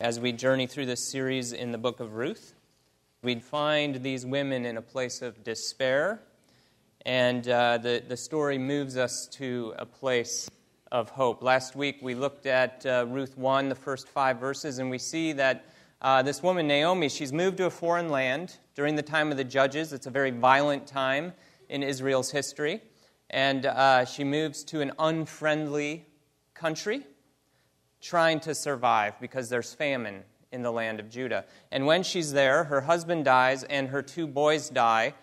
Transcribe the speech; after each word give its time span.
as 0.00 0.18
we 0.18 0.32
journey 0.32 0.66
through 0.66 0.86
this 0.86 1.04
series 1.04 1.52
in 1.52 1.72
the 1.72 1.78
book 1.78 2.00
of 2.00 2.14
Ruth. 2.14 2.54
We'd 3.22 3.44
find 3.44 3.96
these 3.96 4.24
women 4.24 4.64
in 4.64 4.78
a 4.78 4.82
place 4.82 5.20
of 5.20 5.44
despair, 5.44 6.22
and 7.04 7.46
uh, 7.46 7.76
the, 7.76 8.02
the 8.08 8.16
story 8.16 8.56
moves 8.56 8.96
us 8.96 9.26
to 9.32 9.74
a 9.78 9.84
place 9.84 10.50
of 10.90 11.10
hope. 11.10 11.42
Last 11.42 11.76
week 11.76 11.98
we 12.00 12.14
looked 12.14 12.46
at 12.46 12.86
uh, 12.86 13.04
Ruth 13.10 13.36
1, 13.36 13.68
the 13.68 13.74
first 13.74 14.08
five 14.08 14.38
verses, 14.38 14.78
and 14.78 14.88
we 14.88 14.96
see 14.96 15.32
that 15.32 15.66
uh, 16.00 16.22
this 16.22 16.42
woman, 16.42 16.66
Naomi, 16.66 17.10
she's 17.10 17.30
moved 17.30 17.58
to 17.58 17.66
a 17.66 17.70
foreign 17.70 18.08
land 18.08 18.56
during 18.74 18.96
the 18.96 19.02
time 19.02 19.30
of 19.30 19.36
the 19.36 19.44
judges. 19.44 19.92
It's 19.92 20.06
a 20.06 20.10
very 20.10 20.30
violent 20.30 20.86
time 20.86 21.34
in 21.68 21.82
Israel's 21.82 22.30
history. 22.30 22.80
And 23.28 23.66
uh, 23.66 24.06
she 24.06 24.24
moves 24.24 24.64
to 24.64 24.80
an 24.80 24.92
unfriendly 24.98 26.06
country 26.54 27.02
trying 28.00 28.40
to 28.40 28.54
survive 28.54 29.14
because 29.20 29.48
there's 29.48 29.74
famine 29.74 30.24
in 30.52 30.62
the 30.62 30.72
land 30.72 31.00
of 31.00 31.10
Judah. 31.10 31.44
And 31.70 31.86
when 31.86 32.02
she's 32.02 32.32
there, 32.32 32.64
her 32.64 32.80
husband 32.82 33.24
dies 33.24 33.62
and 33.64 33.88
her 33.88 34.02
two 34.02 34.26
boys 34.26 34.68
die, 34.68 35.14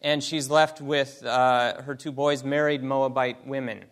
and 0.00 0.22
she's 0.22 0.48
left 0.48 0.80
with 0.80 1.24
uh, 1.24 1.82
her 1.82 1.94
two 1.94 2.12
boys 2.12 2.42
married 2.42 2.82
Moabite 2.82 3.46
women. 3.46 3.84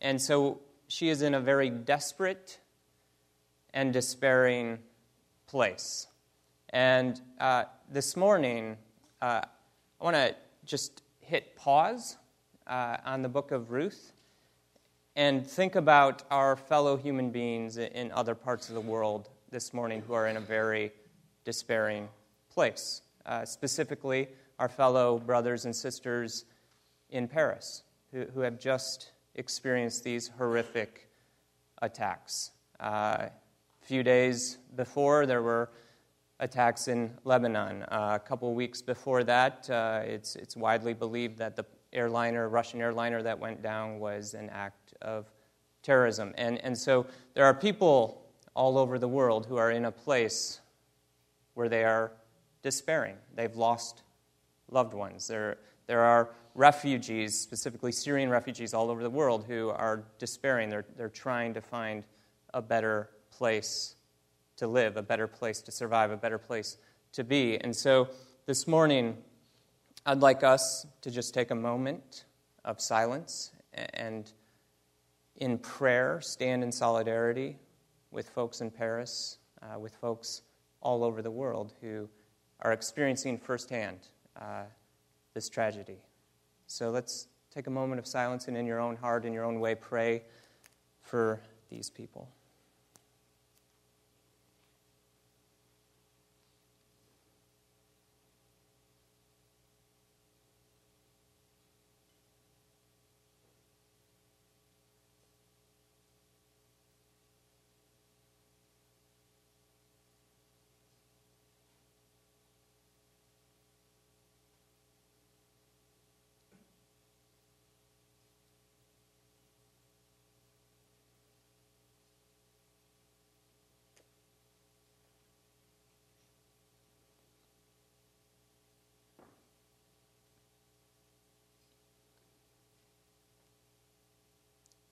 And 0.00 0.20
so 0.20 0.60
she 0.86 1.08
is 1.08 1.22
in 1.22 1.34
a 1.34 1.40
very 1.40 1.70
desperate 1.70 2.60
and 3.74 3.92
despairing 3.92 4.78
place. 5.46 6.06
And 6.70 7.20
uh, 7.40 7.64
this 7.90 8.16
morning, 8.16 8.76
uh, 9.20 9.42
I 10.00 10.04
want 10.04 10.16
to 10.16 10.36
just 10.64 11.02
hit 11.20 11.56
pause 11.56 12.16
uh, 12.66 12.98
on 13.04 13.22
the 13.22 13.28
book 13.28 13.50
of 13.50 13.70
Ruth 13.72 14.12
and 15.16 15.46
think 15.46 15.74
about 15.74 16.22
our 16.30 16.56
fellow 16.56 16.96
human 16.96 17.30
beings 17.30 17.76
in 17.76 18.12
other 18.12 18.34
parts 18.34 18.68
of 18.68 18.74
the 18.74 18.80
world 18.80 19.28
this 19.50 19.74
morning 19.74 20.02
who 20.06 20.12
are 20.12 20.28
in 20.28 20.36
a 20.36 20.40
very 20.40 20.92
despairing 21.44 22.08
place. 22.52 23.02
Uh, 23.26 23.44
specifically, 23.44 24.28
our 24.58 24.68
fellow 24.68 25.18
brothers 25.18 25.64
and 25.64 25.74
sisters 25.74 26.44
in 27.10 27.26
Paris 27.26 27.82
who, 28.12 28.24
who 28.34 28.40
have 28.40 28.58
just 28.58 29.12
experienced 29.34 30.04
these 30.04 30.28
horrific 30.38 31.08
attacks. 31.82 32.52
Uh, 32.78 33.26
a 33.26 33.30
few 33.82 34.02
days 34.02 34.58
before, 34.76 35.26
there 35.26 35.42
were 35.42 35.70
attacks 36.40 36.88
in 36.88 37.12
Lebanon. 37.24 37.82
Uh, 37.84 38.12
a 38.14 38.18
couple 38.18 38.52
weeks 38.54 38.80
before 38.80 39.24
that, 39.24 39.68
uh, 39.70 40.02
it's, 40.04 40.36
it's 40.36 40.56
widely 40.56 40.94
believed 40.94 41.38
that 41.38 41.56
the 41.56 41.64
airliner, 41.92 42.48
Russian 42.48 42.80
airliner 42.80 43.22
that 43.22 43.38
went 43.38 43.62
down 43.62 43.98
was 43.98 44.34
an 44.34 44.48
act 44.50 44.79
of 45.02 45.26
terrorism. 45.82 46.34
And, 46.36 46.58
and 46.64 46.76
so 46.76 47.06
there 47.34 47.44
are 47.44 47.54
people 47.54 48.22
all 48.54 48.78
over 48.78 48.98
the 48.98 49.08
world 49.08 49.46
who 49.46 49.56
are 49.56 49.70
in 49.70 49.84
a 49.84 49.92
place 49.92 50.60
where 51.54 51.68
they 51.68 51.84
are 51.84 52.12
despairing. 52.62 53.16
They've 53.34 53.54
lost 53.54 54.02
loved 54.70 54.94
ones. 54.94 55.26
There, 55.26 55.58
there 55.86 56.00
are 56.00 56.30
refugees, 56.54 57.38
specifically 57.38 57.92
Syrian 57.92 58.30
refugees 58.30 58.74
all 58.74 58.90
over 58.90 59.02
the 59.02 59.10
world, 59.10 59.44
who 59.46 59.70
are 59.70 60.04
despairing. 60.18 60.68
They're, 60.68 60.84
they're 60.96 61.08
trying 61.08 61.54
to 61.54 61.60
find 61.60 62.04
a 62.52 62.60
better 62.60 63.10
place 63.30 63.94
to 64.56 64.66
live, 64.66 64.96
a 64.96 65.02
better 65.02 65.26
place 65.26 65.62
to 65.62 65.72
survive, 65.72 66.10
a 66.10 66.16
better 66.16 66.38
place 66.38 66.76
to 67.12 67.24
be. 67.24 67.58
And 67.58 67.74
so 67.74 68.08
this 68.46 68.66
morning, 68.66 69.16
I'd 70.04 70.20
like 70.20 70.42
us 70.42 70.86
to 71.02 71.10
just 71.10 71.34
take 71.34 71.50
a 71.50 71.54
moment 71.54 72.24
of 72.64 72.80
silence 72.80 73.52
and 73.72 74.30
in 75.40 75.58
prayer 75.58 76.20
stand 76.20 76.62
in 76.62 76.70
solidarity 76.70 77.56
with 78.10 78.28
folks 78.28 78.60
in 78.60 78.70
Paris, 78.70 79.38
uh, 79.62 79.78
with 79.78 79.94
folks 79.96 80.42
all 80.80 81.02
over 81.02 81.22
the 81.22 81.30
world 81.30 81.72
who 81.80 82.08
are 82.60 82.72
experiencing 82.72 83.38
firsthand 83.38 83.98
uh, 84.40 84.64
this 85.34 85.48
tragedy. 85.48 85.98
So 86.66 86.90
let's 86.90 87.26
take 87.52 87.66
a 87.66 87.70
moment 87.70 87.98
of 87.98 88.06
silence 88.06 88.48
and 88.48 88.56
in 88.56 88.66
your 88.66 88.80
own 88.80 88.96
heart, 88.96 89.24
in 89.24 89.32
your 89.32 89.44
own 89.44 89.60
way, 89.60 89.74
pray 89.74 90.22
for 91.02 91.40
these 91.68 91.90
people. 91.90 92.28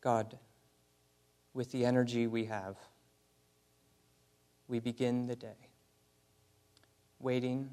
God, 0.08 0.38
with 1.52 1.70
the 1.70 1.84
energy 1.84 2.26
we 2.26 2.46
have, 2.46 2.76
we 4.66 4.78
begin 4.78 5.26
the 5.26 5.36
day 5.36 5.68
waiting 7.20 7.68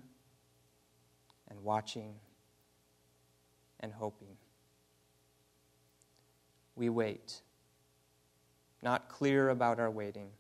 and 1.48 1.64
watching 1.64 2.16
and 3.80 3.94
hoping. 3.94 4.36
We 6.76 6.90
wait, 6.90 7.42
not 8.82 9.08
clear 9.08 9.48
about 9.48 9.80
our 9.80 9.90
waiting, 9.90 10.32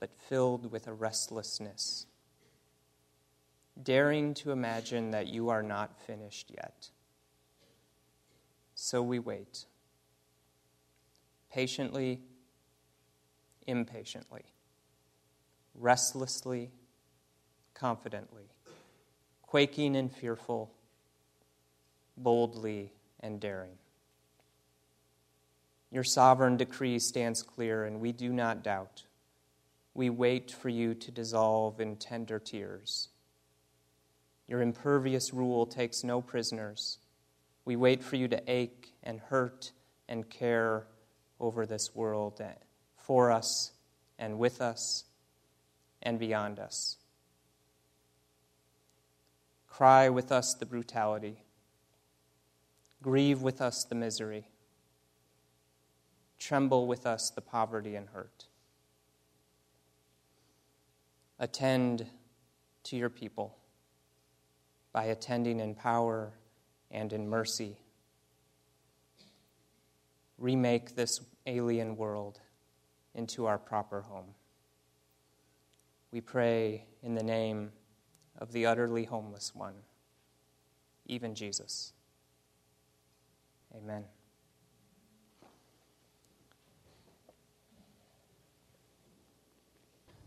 but 0.00 0.10
filled 0.28 0.72
with 0.72 0.88
a 0.88 0.92
restlessness, 0.92 2.06
daring 3.80 4.34
to 4.34 4.50
imagine 4.50 5.12
that 5.12 5.28
you 5.28 5.50
are 5.50 5.62
not 5.62 5.96
finished 6.04 6.50
yet. 6.50 6.90
So 8.74 9.04
we 9.04 9.20
wait 9.20 9.66
patiently, 11.52 12.20
impatiently, 13.66 14.44
restlessly, 15.74 16.70
confidently, 17.74 18.44
quaking 19.42 19.96
and 19.96 20.10
fearful, 20.10 20.72
boldly 22.16 22.92
and 23.20 23.38
daring. 23.38 23.76
Your 25.90 26.04
sovereign 26.04 26.56
decree 26.56 26.98
stands 26.98 27.42
clear, 27.42 27.84
and 27.84 28.00
we 28.00 28.12
do 28.12 28.32
not 28.32 28.62
doubt. 28.62 29.02
We 29.92 30.08
wait 30.08 30.50
for 30.50 30.70
you 30.70 30.94
to 30.94 31.10
dissolve 31.10 31.80
in 31.80 31.96
tender 31.96 32.38
tears. 32.38 33.08
Your 34.48 34.62
impervious 34.62 35.34
rule 35.34 35.66
takes 35.66 36.02
no 36.02 36.22
prisoners. 36.22 36.98
We 37.66 37.76
wait 37.76 38.02
for 38.02 38.16
you 38.16 38.26
to 38.28 38.42
ache 38.50 38.94
and 39.02 39.20
hurt 39.20 39.72
and 40.08 40.28
care 40.30 40.86
over 41.42 41.66
this 41.66 41.94
world 41.94 42.40
for 42.96 43.30
us 43.30 43.72
and 44.18 44.38
with 44.38 44.62
us 44.62 45.04
and 46.00 46.18
beyond 46.18 46.58
us. 46.58 46.96
Cry 49.68 50.08
with 50.08 50.30
us 50.30 50.54
the 50.54 50.66
brutality. 50.66 51.42
Grieve 53.02 53.42
with 53.42 53.60
us 53.60 53.84
the 53.84 53.96
misery. 53.96 54.46
Tremble 56.38 56.86
with 56.86 57.06
us 57.06 57.30
the 57.30 57.40
poverty 57.40 57.96
and 57.96 58.08
hurt. 58.10 58.46
Attend 61.38 62.06
to 62.84 62.96
your 62.96 63.10
people 63.10 63.56
by 64.92 65.04
attending 65.04 65.58
in 65.58 65.74
power 65.74 66.32
and 66.90 67.12
in 67.12 67.28
mercy. 67.28 67.76
Remake 70.38 70.94
this 70.94 71.20
alien 71.46 71.96
world 71.96 72.40
into 73.14 73.46
our 73.46 73.58
proper 73.58 74.02
home. 74.02 74.34
We 76.10 76.20
pray 76.20 76.84
in 77.02 77.14
the 77.14 77.22
name 77.22 77.72
of 78.38 78.52
the 78.52 78.66
utterly 78.66 79.04
homeless 79.04 79.54
one, 79.54 79.74
even 81.06 81.34
Jesus. 81.34 81.92
Amen. 83.74 84.04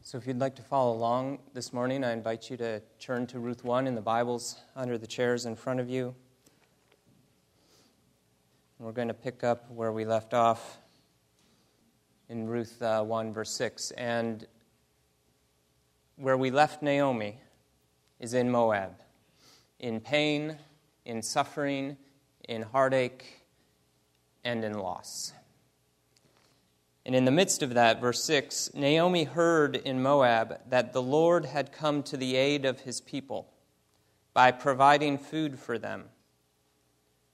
So, 0.02 0.20
if 0.20 0.28
you'd 0.28 0.40
like 0.40 0.56
to 0.58 0.62
follow 0.62 0.96
along 0.96 1.40
this 1.54 1.74
morning, 1.74 2.04
I 2.04 2.14
invite 2.14 2.52
you 2.52 2.58
to 2.58 2.80
turn 3.00 3.26
to 3.28 3.40
Ruth 3.40 3.64
1 3.64 3.88
in 3.88 3.96
the 3.96 4.02
Bibles 4.02 4.58
under 4.76 5.00
the 5.00 5.08
chairs 5.08 5.48
in 5.48 5.56
front 5.56 5.80
of 5.80 5.90
you. 5.90 6.14
We're 8.78 8.92
going 8.92 9.08
to 9.08 9.16
pick 9.16 9.44
up 9.44 9.70
where 9.72 9.92
we 9.92 10.06
left 10.06 10.36
off 10.36 10.78
in 12.30 12.48
Ruth 12.48 12.82
uh, 12.82 13.04
1, 13.04 13.34
verse 13.34 13.52
6. 13.52 13.92
And 13.92 14.46
where 16.16 16.38
we 16.38 16.52
left 16.52 16.82
Naomi 16.82 17.40
is 18.20 18.34
in 18.34 18.50
Moab, 18.50 18.96
in 19.80 20.00
pain, 20.00 20.58
in 21.06 21.22
suffering, 21.22 21.98
in 22.48 22.62
heartache, 22.64 23.46
and 24.44 24.64
in 24.64 24.78
loss. 24.80 25.34
And 27.06 27.16
in 27.16 27.26
the 27.26 27.32
midst 27.32 27.62
of 27.62 27.76
that, 27.76 28.02
verse 28.02 28.24
6 28.24 28.72
Naomi 28.74 29.26
heard 29.26 29.76
in 29.76 30.02
Moab 30.02 30.60
that 30.70 30.94
the 30.94 31.02
Lord 31.02 31.46
had 31.46 31.72
come 31.72 32.02
to 32.04 32.18
the 32.18 32.36
aid 32.36 32.66
of 32.66 32.82
his 32.82 33.02
people 33.02 33.52
by 34.34 34.52
providing 34.52 35.18
food 35.18 35.60
for 35.60 35.78
them. 35.78 36.06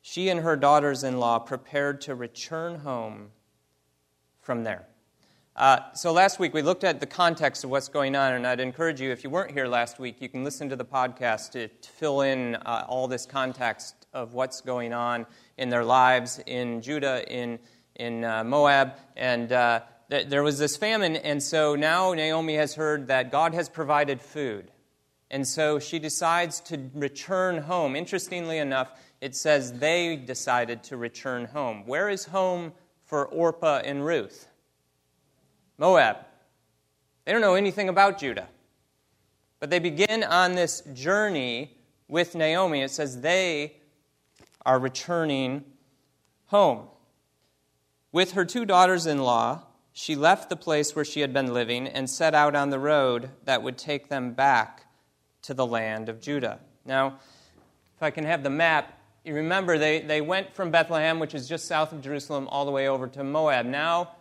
She 0.02 0.30
and 0.30 0.42
her 0.42 0.56
daughters 0.56 1.04
in 1.04 1.20
law 1.20 1.40
prepared 1.40 2.02
to 2.02 2.16
return 2.16 2.80
home 2.80 3.30
from 4.42 4.64
there. 4.64 4.86
Uh, 5.56 5.80
so 5.94 6.14
last 6.14 6.40
week 6.40 6.54
we 6.54 6.62
looked 6.62 6.84
at 6.84 7.00
the 7.00 7.06
context 7.06 7.64
of 7.64 7.70
what's 7.70 7.90
going 7.90 8.16
on, 8.16 8.34
and 8.34 8.48
I'd 8.48 8.60
encourage 8.60 9.02
you, 9.02 9.12
if 9.12 9.24
you 9.24 9.30
weren't 9.30 9.52
here 9.52 9.68
last 9.68 10.00
week, 10.00 10.22
you 10.22 10.30
can 10.30 10.44
listen 10.44 10.70
to 10.70 10.76
the 10.76 10.86
podcast 10.86 11.52
to, 11.52 11.68
to 11.68 11.90
fill 11.90 12.22
in 12.22 12.56
uh, 12.56 12.86
all 12.88 13.08
this 13.08 13.26
context 13.26 14.08
of 14.14 14.34
what's 14.34 14.62
going 14.62 14.94
on 14.94 15.26
in 15.58 15.70
their 15.70 15.84
lives 15.84 16.42
in 16.46 16.82
Judah, 16.82 17.24
in 17.28 17.60
in 17.96 18.24
uh, 18.24 18.44
Moab, 18.44 18.94
and 19.16 19.52
uh, 19.52 19.82
th- 20.10 20.28
there 20.28 20.44
was 20.44 20.58
this 20.58 20.78
famine, 20.78 21.16
and 21.18 21.42
so 21.42 21.76
now 21.76 22.14
Naomi 22.14 22.56
has 22.56 22.74
heard 22.76 23.08
that 23.08 23.32
God 23.32 23.54
has 23.54 23.70
provided 23.70 24.22
food. 24.22 24.72
And 25.30 25.48
so 25.48 25.80
she 25.80 26.00
decides 26.00 26.60
to 26.62 26.90
return 26.94 27.60
home. 27.60 27.96
Interestingly 27.96 28.58
enough, 28.58 28.92
it 29.22 29.36
says 29.36 29.74
they 29.80 30.18
decided 30.18 30.84
to 30.84 30.98
return 30.98 31.46
home. 31.46 31.86
Where 31.86 32.10
is 32.10 32.26
home 32.26 32.74
for 33.12 33.26
Orpah 33.26 33.82
and 33.84 34.06
Ruth? 34.06 34.48
Moab. 35.78 36.16
They 37.26 37.34
don't 37.34 37.42
know 37.42 37.56
anything 37.56 37.90
about 37.90 38.18
Judah. 38.18 38.48
But 39.60 39.70
they 39.70 39.80
begin 39.80 40.24
on 40.24 40.54
this 40.54 40.80
journey 40.94 41.76
with 42.08 42.36
Naomi. 42.36 42.84
It 42.84 42.90
says 42.90 43.20
they 43.20 43.76
are 44.66 44.80
returning 44.80 45.66
home. 46.46 46.88
With 48.14 48.32
her 48.32 48.46
two 48.46 48.64
daughters 48.64 49.06
in 49.06 49.18
law, 49.18 49.64
she 49.92 50.16
left 50.16 50.50
the 50.50 50.56
place 50.56 50.96
where 50.96 51.04
she 51.04 51.20
had 51.20 51.34
been 51.34 51.54
living 51.54 51.90
and 51.90 52.10
set 52.10 52.34
out 52.34 52.56
on 52.56 52.70
the 52.70 52.80
road 52.80 53.32
that 53.44 53.62
would 53.62 53.78
take 53.78 54.08
them 54.08 54.32
back 54.32 54.86
to 55.42 55.54
the 55.54 55.66
land 55.66 56.08
of 56.08 56.22
Judah. 56.22 56.60
Now, 56.86 57.20
if 57.98 58.02
I 58.02 58.10
can 58.10 58.24
have 58.24 58.44
the 58.44 58.50
map, 58.50 59.01
you 59.24 59.36
remember 59.36 59.78
they, 59.78 60.02
they 60.02 60.22
went 60.22 60.54
from 60.54 60.72
Bethlehem, 60.72 61.20
which 61.20 61.36
is 61.36 61.48
just 61.48 61.66
south 61.66 61.92
of 61.92 62.02
Jerusalem, 62.02 62.48
all 62.48 62.66
the 62.66 62.72
way 62.72 62.88
over 62.88 63.08
to 63.08 63.24
Moab. 63.24 63.66
Now, 63.66 64.16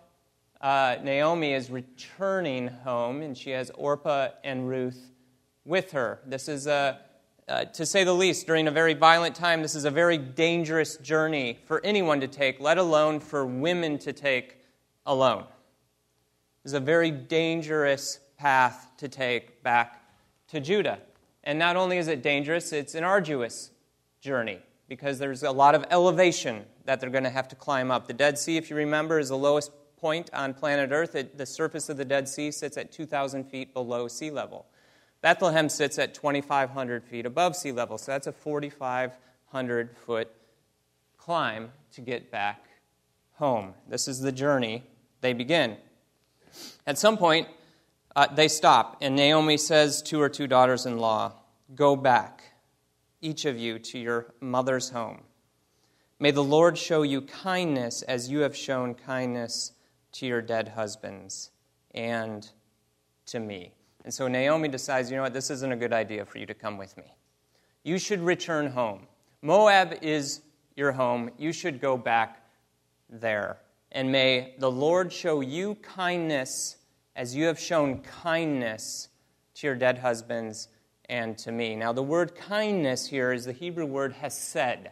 uh, 0.60 0.96
Naomi 1.02 1.54
is 1.54 1.70
returning 1.70 2.68
home, 2.68 3.22
and 3.22 3.36
she 3.36 3.50
has 3.50 3.70
Orpah 3.70 4.28
and 4.44 4.68
Ruth 4.68 5.10
with 5.64 5.92
her. 5.92 6.20
This 6.26 6.48
is 6.48 6.66
a 6.66 7.00
uh, 7.48 7.64
to 7.64 7.84
say 7.84 8.04
the 8.04 8.12
least, 8.12 8.46
during 8.46 8.68
a 8.68 8.70
very 8.70 8.94
violent 8.94 9.34
time, 9.34 9.60
this 9.60 9.74
is 9.74 9.84
a 9.84 9.90
very 9.90 10.16
dangerous 10.16 10.96
journey 10.98 11.58
for 11.64 11.84
anyone 11.84 12.20
to 12.20 12.28
take, 12.28 12.60
let 12.60 12.78
alone 12.78 13.18
for 13.18 13.44
women 13.44 13.98
to 13.98 14.12
take 14.12 14.58
alone. 15.04 15.44
This 16.62 16.70
is 16.70 16.74
a 16.74 16.80
very 16.80 17.10
dangerous 17.10 18.20
path 18.38 18.92
to 18.98 19.08
take 19.08 19.64
back 19.64 20.00
to 20.46 20.60
Judah. 20.60 21.00
And 21.42 21.58
not 21.58 21.74
only 21.74 21.98
is 21.98 22.06
it 22.06 22.22
dangerous, 22.22 22.72
it's 22.72 22.94
an 22.94 23.02
arduous 23.02 23.70
journey 24.20 24.60
because 24.90 25.20
there's 25.20 25.44
a 25.44 25.52
lot 25.52 25.76
of 25.76 25.84
elevation 25.92 26.64
that 26.84 27.00
they're 27.00 27.10
going 27.10 27.22
to 27.22 27.30
have 27.30 27.46
to 27.46 27.54
climb 27.54 27.92
up. 27.92 28.08
The 28.08 28.12
Dead 28.12 28.36
Sea, 28.36 28.56
if 28.56 28.70
you 28.70 28.74
remember, 28.74 29.20
is 29.20 29.28
the 29.28 29.38
lowest 29.38 29.70
point 29.96 30.28
on 30.34 30.52
planet 30.52 30.90
Earth. 30.90 31.14
It, 31.14 31.38
the 31.38 31.46
surface 31.46 31.88
of 31.88 31.96
the 31.96 32.04
Dead 32.04 32.28
Sea 32.28 32.50
sits 32.50 32.76
at 32.76 32.90
2,000 32.90 33.44
feet 33.44 33.72
below 33.72 34.08
sea 34.08 34.32
level. 34.32 34.66
Bethlehem 35.22 35.68
sits 35.68 35.96
at 36.00 36.12
2,500 36.12 37.04
feet 37.04 37.24
above 37.24 37.54
sea 37.54 37.70
level, 37.70 37.98
so 37.98 38.10
that's 38.10 38.26
a 38.26 38.32
4,500 38.32 39.96
foot 39.96 40.28
climb 41.16 41.70
to 41.92 42.00
get 42.00 42.32
back 42.32 42.66
home. 43.34 43.74
This 43.88 44.08
is 44.08 44.18
the 44.18 44.32
journey 44.32 44.82
they 45.20 45.34
begin. 45.34 45.76
At 46.84 46.98
some 46.98 47.16
point, 47.16 47.46
uh, 48.16 48.26
they 48.34 48.48
stop, 48.48 48.96
and 49.00 49.14
Naomi 49.14 49.56
says 49.56 50.02
to 50.02 50.18
her 50.18 50.28
two 50.28 50.48
daughters 50.48 50.84
in 50.84 50.98
law, 50.98 51.34
Go 51.76 51.94
back, 51.94 52.42
each 53.20 53.44
of 53.44 53.58
you, 53.58 53.78
to 53.78 53.98
your 53.98 54.34
mother's 54.40 54.90
home. 54.90 55.22
May 56.18 56.30
the 56.30 56.44
Lord 56.44 56.76
show 56.76 57.02
you 57.02 57.22
kindness 57.22 58.02
as 58.02 58.30
you 58.30 58.40
have 58.40 58.56
shown 58.56 58.94
kindness 58.94 59.72
to 60.12 60.26
your 60.26 60.42
dead 60.42 60.68
husbands 60.68 61.50
and 61.94 62.48
to 63.26 63.40
me. 63.40 63.72
And 64.04 64.12
so 64.12 64.28
Naomi 64.28 64.68
decides, 64.68 65.10
you 65.10 65.16
know 65.16 65.22
what, 65.22 65.32
this 65.32 65.50
isn't 65.50 65.72
a 65.72 65.76
good 65.76 65.92
idea 65.92 66.24
for 66.24 66.38
you 66.38 66.46
to 66.46 66.54
come 66.54 66.78
with 66.78 66.96
me. 66.96 67.14
You 67.84 67.98
should 67.98 68.20
return 68.20 68.66
home. 68.66 69.06
Moab 69.42 69.98
is 70.02 70.42
your 70.76 70.92
home. 70.92 71.30
You 71.38 71.52
should 71.52 71.80
go 71.80 71.96
back 71.96 72.42
there. 73.08 73.58
And 73.92 74.12
may 74.12 74.54
the 74.58 74.70
Lord 74.70 75.12
show 75.12 75.40
you 75.40 75.76
kindness 75.76 76.76
as 77.16 77.34
you 77.34 77.44
have 77.46 77.58
shown 77.58 78.00
kindness 78.00 79.08
to 79.54 79.66
your 79.66 79.76
dead 79.76 79.98
husbands 79.98 80.68
and 81.10 81.36
to 81.38 81.52
me. 81.52 81.76
Now, 81.76 81.92
the 81.92 82.02
word 82.02 82.34
kindness 82.34 83.06
here 83.06 83.32
is 83.32 83.44
the 83.44 83.52
Hebrew 83.52 83.84
word 83.84 84.14
hesed 84.14 84.88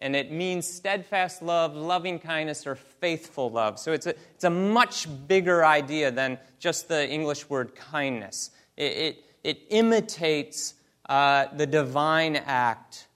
and 0.00 0.14
it 0.14 0.30
means 0.30 0.66
steadfast 0.66 1.42
love, 1.42 1.74
loving 1.74 2.18
kindness, 2.18 2.66
or 2.66 2.76
faithful 2.76 3.50
love. 3.50 3.78
So 3.78 3.92
it's 3.92 4.06
a, 4.06 4.10
it's 4.34 4.44
a 4.44 4.50
much 4.50 5.08
bigger 5.26 5.64
idea 5.64 6.10
than 6.10 6.38
just 6.60 6.88
the 6.88 7.08
English 7.08 7.50
word 7.50 7.74
kindness. 7.74 8.50
It, 8.76 8.92
it, 8.92 9.24
it 9.42 9.58
imitates 9.70 10.74
uh, 11.08 11.46
the 11.56 11.66
divine 11.66 12.36
act 12.36 13.08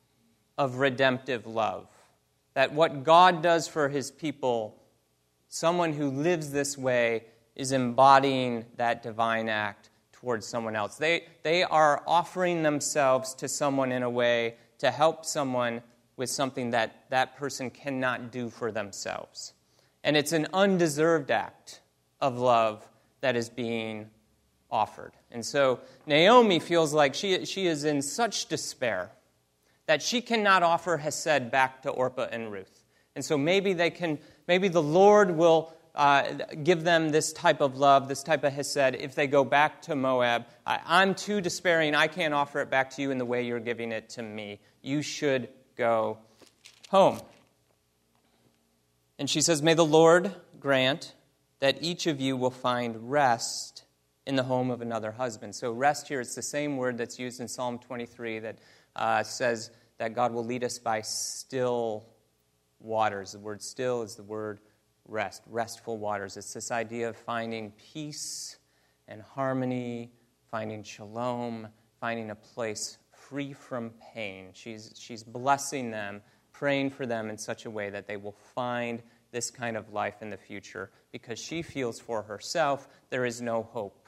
of 0.59 0.77
redemptive 0.77 1.47
love. 1.47 1.87
That 2.55 2.73
what 2.73 3.05
God 3.05 3.43
does 3.43 3.69
for 3.69 3.89
his 3.89 4.11
people, 4.11 4.77
someone 5.49 5.93
who 5.93 6.11
lives 6.11 6.51
this 6.51 6.77
way 6.77 7.25
is 7.55 7.71
embodying 7.71 8.65
that 8.77 9.05
divine 9.05 9.49
act 9.49 9.91
towards 10.23 10.47
someone 10.47 10.77
else. 10.77 10.97
They, 10.97 11.25
they 11.43 11.65
are 11.65 12.03
offering 12.07 12.63
themselves 12.63 13.35
to 13.35 13.49
someone 13.49 13.91
in 13.91 14.05
a 14.05 14.11
way 14.11 14.55
to 14.79 14.91
help 14.91 15.25
someone 15.25 15.83
with 16.17 16.31
something 16.31 16.71
that 16.71 17.07
that 17.11 17.37
person 17.37 17.71
cannot 17.71 18.31
do 18.31 18.49
for 18.49 18.71
themselves. 18.71 19.53
And 20.05 20.17
it's 20.17 20.33
an 20.33 20.47
undeserved 20.53 21.33
act 21.33 21.81
of 22.21 22.39
love 22.39 22.89
that 23.21 23.35
is 23.35 23.49
being 23.49 24.11
offered. 24.71 25.13
And 25.33 25.45
so 25.45 25.81
Naomi 26.07 26.61
feels 26.61 26.95
like 26.95 27.15
she, 27.15 27.45
she 27.45 27.67
is 27.67 27.85
in 27.85 28.01
such 28.01 28.47
despair 28.47 29.11
that 29.87 30.03
she 30.03 30.21
cannot 30.21 30.63
offer 30.63 30.99
Hesed 30.99 31.51
back 31.51 31.83
to 31.83 31.91
Orpah 31.91 32.29
and 32.31 32.53
Ruth. 32.53 32.85
And 33.17 33.25
so 33.25 33.37
maybe 33.37 33.73
they 33.73 33.91
can, 33.91 34.21
maybe 34.47 34.69
the 34.69 34.83
Lord 34.83 35.33
will 35.33 35.75
uh, 35.95 36.23
give 36.63 36.85
them 36.85 37.11
this 37.11 37.33
type 37.33 37.61
of 37.61 37.77
love, 37.77 38.09
this 38.09 38.23
type 38.23 38.45
of 38.45 38.53
Hesed, 38.53 38.97
if 38.99 39.15
they 39.15 39.27
go 39.27 39.45
back 39.45 39.83
to 39.83 39.97
Moab. 39.97 40.47
I, 40.67 40.81
I'm 40.87 41.15
too 41.15 41.41
despairing. 41.41 41.95
I 41.95 42.07
can't 42.07 42.33
offer 42.33 42.61
it 42.61 42.71
back 42.71 42.91
to 42.91 43.03
you 43.03 43.11
in 43.11 43.19
the 43.19 43.25
way 43.25 43.45
you're 43.45 43.61
giving 43.61 43.93
it 43.93 44.09
to 44.11 44.23
me. 44.23 44.61
You 44.81 45.03
should 45.03 45.49
go 45.77 46.19
home. 46.89 47.21
And 49.19 49.29
she 49.29 49.41
says, 49.41 49.63
May 49.63 49.75
the 49.75 49.85
Lord 49.85 50.35
grant 50.59 51.15
that 51.61 51.83
each 51.83 52.07
of 52.07 52.21
you 52.21 52.37
will 52.37 52.51
find 52.51 53.11
rest 53.11 53.85
in 54.27 54.37
the 54.37 54.43
home 54.43 54.71
of 54.71 54.81
another 54.81 55.13
husband. 55.13 55.55
So, 55.55 55.73
rest 55.73 56.09
here 56.09 56.21
is 56.21 56.35
the 56.35 56.43
same 56.43 56.77
word 56.77 56.97
that's 56.97 57.19
used 57.19 57.41
in 57.41 57.49
Psalm 57.49 57.79
23 57.79 58.39
that 58.41 58.59
uh, 58.97 59.23
says 59.23 59.71
that 59.99 60.15
God 60.15 60.33
will 60.33 60.45
lead 60.45 60.65
us 60.65 60.79
by 60.79 61.03
still 61.03 62.07
waters. 62.81 63.33
The 63.33 63.39
word 63.39 63.63
still 63.63 64.03
is 64.03 64.17
the 64.17 64.23
word 64.23 64.61
rest, 65.07 65.43
restful 65.47 65.99
waters. 65.99 66.37
It's 66.37 66.53
this 66.53 66.71
idea 66.71 67.09
of 67.09 67.17
finding 67.17 67.73
peace 67.93 68.59
and 69.09 69.23
harmony, 69.23 70.13
finding 70.51 70.83
shalom, 70.83 71.69
finding 72.01 72.31
a 72.31 72.35
place 72.35 72.99
free 73.13 73.53
from 73.53 73.91
pain. 74.15 74.51
She's, 74.53 74.93
she's 74.99 75.23
blessing 75.23 75.91
them, 75.91 76.23
praying 76.53 76.91
for 76.91 77.07
them 77.07 77.31
in 77.31 77.39
such 77.39 77.65
a 77.65 77.71
way 77.71 77.91
that 77.91 78.07
they 78.07 78.17
will 78.17 78.37
find 78.55 79.03
this 79.33 79.51
kind 79.51 79.77
of 79.77 79.93
life 79.93 80.21
in 80.21 80.31
the 80.31 80.37
future 80.37 80.91
because 81.11 81.39
she 81.39 81.63
feels 81.63 81.99
for 81.99 82.23
herself 82.23 82.89
there 83.11 83.25
is 83.25 83.41
no 83.41 83.63
hope 83.63 84.07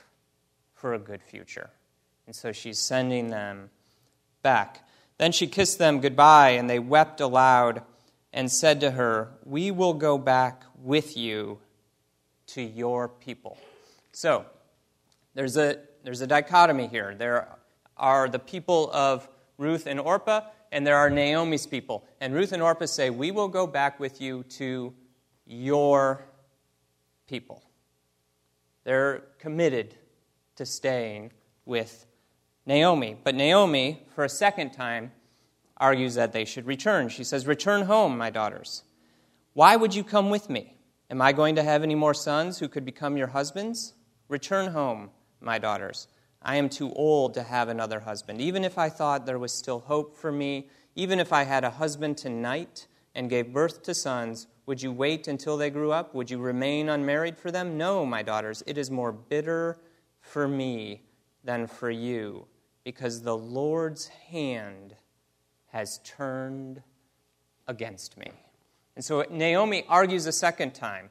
for 0.75 0.95
a 0.95 0.99
good 0.99 1.23
future. 1.23 1.71
And 2.27 2.37
so 2.37 2.53
she's 2.53 2.79
sending 2.79 3.29
them 3.29 3.71
back. 4.43 4.87
Then 5.19 5.33
she 5.33 5.47
kissed 5.47 5.79
them 5.79 6.01
goodbye, 6.01 6.51
and 6.51 6.69
they 6.69 6.79
wept 6.79 7.21
aloud 7.21 7.83
and 8.35 8.51
said 8.51 8.81
to 8.81 8.91
her, 8.91 9.31
We 9.45 9.71
will 9.71 9.95
go 9.95 10.19
back 10.19 10.65
with 10.83 11.17
you 11.17 11.61
to 12.49 12.63
your 12.63 13.09
people. 13.09 13.57
So, 14.13 14.45
there's 15.35 15.57
a, 15.57 15.79
there's 16.03 16.21
a 16.21 16.27
dichotomy 16.27 16.89
here. 16.89 17.15
There 17.15 17.49
are 17.97 18.29
the 18.29 18.39
people 18.39 18.91
of 18.93 19.27
Ruth 19.57 19.87
and 19.87 19.99
Orpah, 19.99 20.43
and 20.73 20.87
there 20.87 20.97
are 20.97 21.09
Naomi's 21.09 21.67
people. 21.67 22.05
And 22.21 22.35
Ruth 22.35 22.53
and 22.53 22.63
Orpah 22.63 22.87
say, 22.87 23.09
We 23.09 23.31
will 23.31 23.49
go 23.49 23.67
back 23.67 23.99
with 23.99 24.21
you 24.21 24.43
to 24.51 24.93
your 25.47 26.25
people. 27.29 27.63
They're 28.83 29.23
committed 29.39 29.95
to 30.57 30.67
staying 30.67 31.33
with 31.65 32.05
Naomi. 32.67 33.17
But 33.23 33.37
Naomi, 33.37 34.03
for 34.15 34.25
a 34.25 34.29
second 34.29 34.73
time, 34.73 35.13
argues 35.77 36.15
that 36.15 36.33
they 36.33 36.45
should 36.45 36.67
return. 36.67 37.09
She 37.09 37.25
says, 37.25 37.47
Return 37.47 37.83
home, 37.83 38.17
my 38.17 38.31
daughters. 38.31 38.85
Why 39.53 39.77
would 39.77 39.95
you 39.95 40.05
come 40.05 40.31
with 40.31 40.49
me? 40.51 40.77
Am 41.11 41.21
I 41.21 41.33
going 41.33 41.55
to 41.57 41.63
have 41.63 41.83
any 41.83 41.95
more 41.95 42.15
sons 42.15 42.59
who 42.59 42.69
could 42.69 42.85
become 42.85 43.17
your 43.17 43.29
husbands? 43.29 43.95
Return 44.29 44.73
home, 44.73 45.11
my 45.41 45.59
daughters. 45.59 46.09
I 46.43 46.57
am 46.57 46.69
too 46.69 46.93
old 46.93 47.35
to 47.35 47.43
have 47.43 47.69
another 47.69 48.01
husband. 48.01 48.41
Even 48.41 48.65
if 48.65 48.79
I 48.79 48.89
thought 48.89 49.27
there 49.27 49.39
was 49.39 49.53
still 49.53 49.81
hope 49.81 50.17
for 50.17 50.33
me, 50.33 50.69
even 50.95 51.19
if 51.19 51.33
I 51.33 51.45
had 51.45 51.65
a 51.65 51.71
husband 51.71 52.19
tonight 52.19 52.87
and 53.15 53.31
gave 53.31 53.53
birth 53.53 53.83
to 53.85 53.95
sons, 53.95 54.47
would 54.67 54.83
you 54.83 54.93
wait 54.93 55.29
until 55.29 55.57
they 55.57 55.71
grew 55.71 55.93
up? 55.93 56.15
Would 56.15 56.31
you 56.31 56.39
remain 56.39 56.89
unmarried 56.89 57.39
for 57.39 57.51
them? 57.51 57.77
No, 57.77 58.05
my 58.05 58.23
daughters. 58.23 58.63
It 58.67 58.79
is 58.79 58.91
more 58.91 59.13
bitter 59.13 59.79
for 60.21 60.49
me 60.49 61.03
than 61.43 61.67
for 61.67 61.91
you, 61.91 62.47
because 62.83 63.23
the 63.23 63.37
Lord's 63.37 64.09
hand 64.09 64.97
has 65.75 65.99
turned 66.05 66.81
against 67.67 68.17
me. 68.17 68.31
And 68.95 69.05
so 69.05 69.25
Naomi 69.29 69.85
argues 69.89 70.25
a 70.27 70.33
second 70.33 70.73
time, 70.73 71.11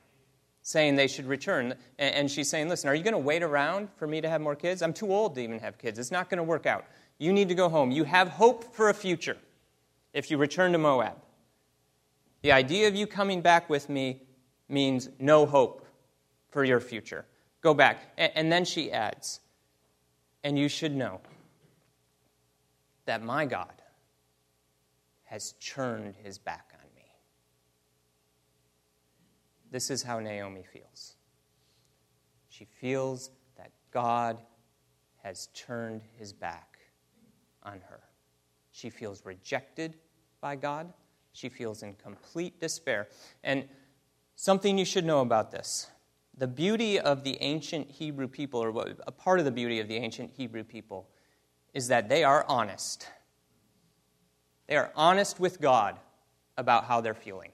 saying 0.62 0.96
they 0.96 1.10
should 1.10 1.28
return. 1.28 1.76
And 2.00 2.32
she's 2.32 2.50
saying, 2.50 2.70
Listen, 2.70 2.90
are 2.90 2.96
you 2.96 3.04
going 3.04 3.12
to 3.12 3.18
wait 3.18 3.44
around 3.44 3.90
for 3.98 4.08
me 4.08 4.22
to 4.22 4.30
have 4.30 4.40
more 4.40 4.56
kids? 4.56 4.82
I'm 4.82 4.94
too 4.94 5.14
old 5.14 5.36
to 5.36 5.42
even 5.42 5.60
have 5.60 5.78
kids. 5.78 6.00
It's 6.00 6.12
not 6.12 6.30
going 6.30 6.38
to 6.38 6.46
work 6.46 6.66
out. 6.66 6.86
You 7.18 7.34
need 7.34 7.50
to 7.50 7.56
go 7.56 7.68
home. 7.68 7.92
You 7.92 8.06
have 8.06 8.30
hope 8.30 8.74
for 8.74 8.88
a 8.88 8.94
future 8.94 9.36
if 10.14 10.32
you 10.32 10.38
return 10.38 10.72
to 10.72 10.78
Moab. 10.78 11.18
The 12.42 12.54
idea 12.54 12.88
of 12.88 12.96
you 12.96 13.06
coming 13.06 13.42
back 13.42 13.70
with 13.70 13.90
me 13.90 14.22
means 14.70 15.10
no 15.20 15.46
hope 15.46 15.86
for 16.52 16.64
your 16.64 16.80
future. 16.80 17.26
Go 17.60 17.74
back. 17.74 18.14
And 18.18 18.50
then 18.50 18.64
she 18.64 18.94
adds, 18.94 19.42
and 20.42 20.58
you 20.58 20.70
should 20.70 20.96
know 20.96 21.20
that 23.06 23.22
my 23.22 23.46
God 23.46 23.74
has 25.34 25.54
turned 25.54 26.14
his 26.24 26.38
back 26.38 26.76
on 26.76 26.86
me. 26.96 27.08
This 29.72 29.90
is 29.90 30.04
how 30.04 30.20
Naomi 30.20 30.64
feels. 30.72 31.16
She 32.50 32.66
feels 32.66 33.32
that 33.58 33.72
God 33.90 34.38
has 35.24 35.48
turned 35.56 36.04
his 36.20 36.34
back 36.34 36.78
on 37.64 37.82
her. 37.90 38.02
She 38.74 38.92
feels 38.92 39.26
rejected 39.26 39.96
by 40.40 40.56
God. 40.56 40.94
She 41.32 41.50
feels 41.50 41.82
in 41.82 41.96
complete 41.96 42.60
despair. 42.60 43.08
And 43.44 43.68
something 44.36 44.78
you 44.78 44.86
should 44.86 45.04
know 45.04 45.22
about 45.22 45.50
this 45.50 45.88
the 46.38 46.48
beauty 46.48 47.00
of 47.00 47.24
the 47.24 47.42
ancient 47.42 47.90
Hebrew 47.90 48.28
people, 48.28 48.60
or 48.60 48.70
a 49.08 49.12
part 49.12 49.40
of 49.40 49.46
the 49.46 49.52
beauty 49.52 49.80
of 49.80 49.88
the 49.88 49.96
ancient 49.96 50.30
Hebrew 50.38 50.64
people, 50.64 51.10
is 51.74 51.88
that 51.88 52.08
they 52.08 52.24
are 52.24 52.46
honest. 52.48 53.08
They 54.68 54.76
are 54.76 54.92
honest 54.96 55.40
with 55.40 55.60
God 55.60 55.98
about 56.58 56.86
how 56.86 57.02
they're 57.02 57.14
feeling. 57.14 57.52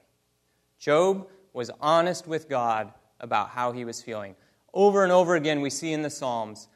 Job 0.78 1.28
was 1.52 1.70
honest 1.80 2.26
with 2.26 2.48
God 2.48 2.92
about 3.18 3.50
how 3.50 3.72
he 3.72 3.84
was 3.84 4.02
feeling. 4.02 4.34
Over 4.72 5.02
and 5.02 5.12
over 5.12 5.34
again, 5.34 5.60
we 5.60 5.70
see 5.70 5.92
in 5.92 6.02
the 6.02 6.10
Psalms 6.10 6.68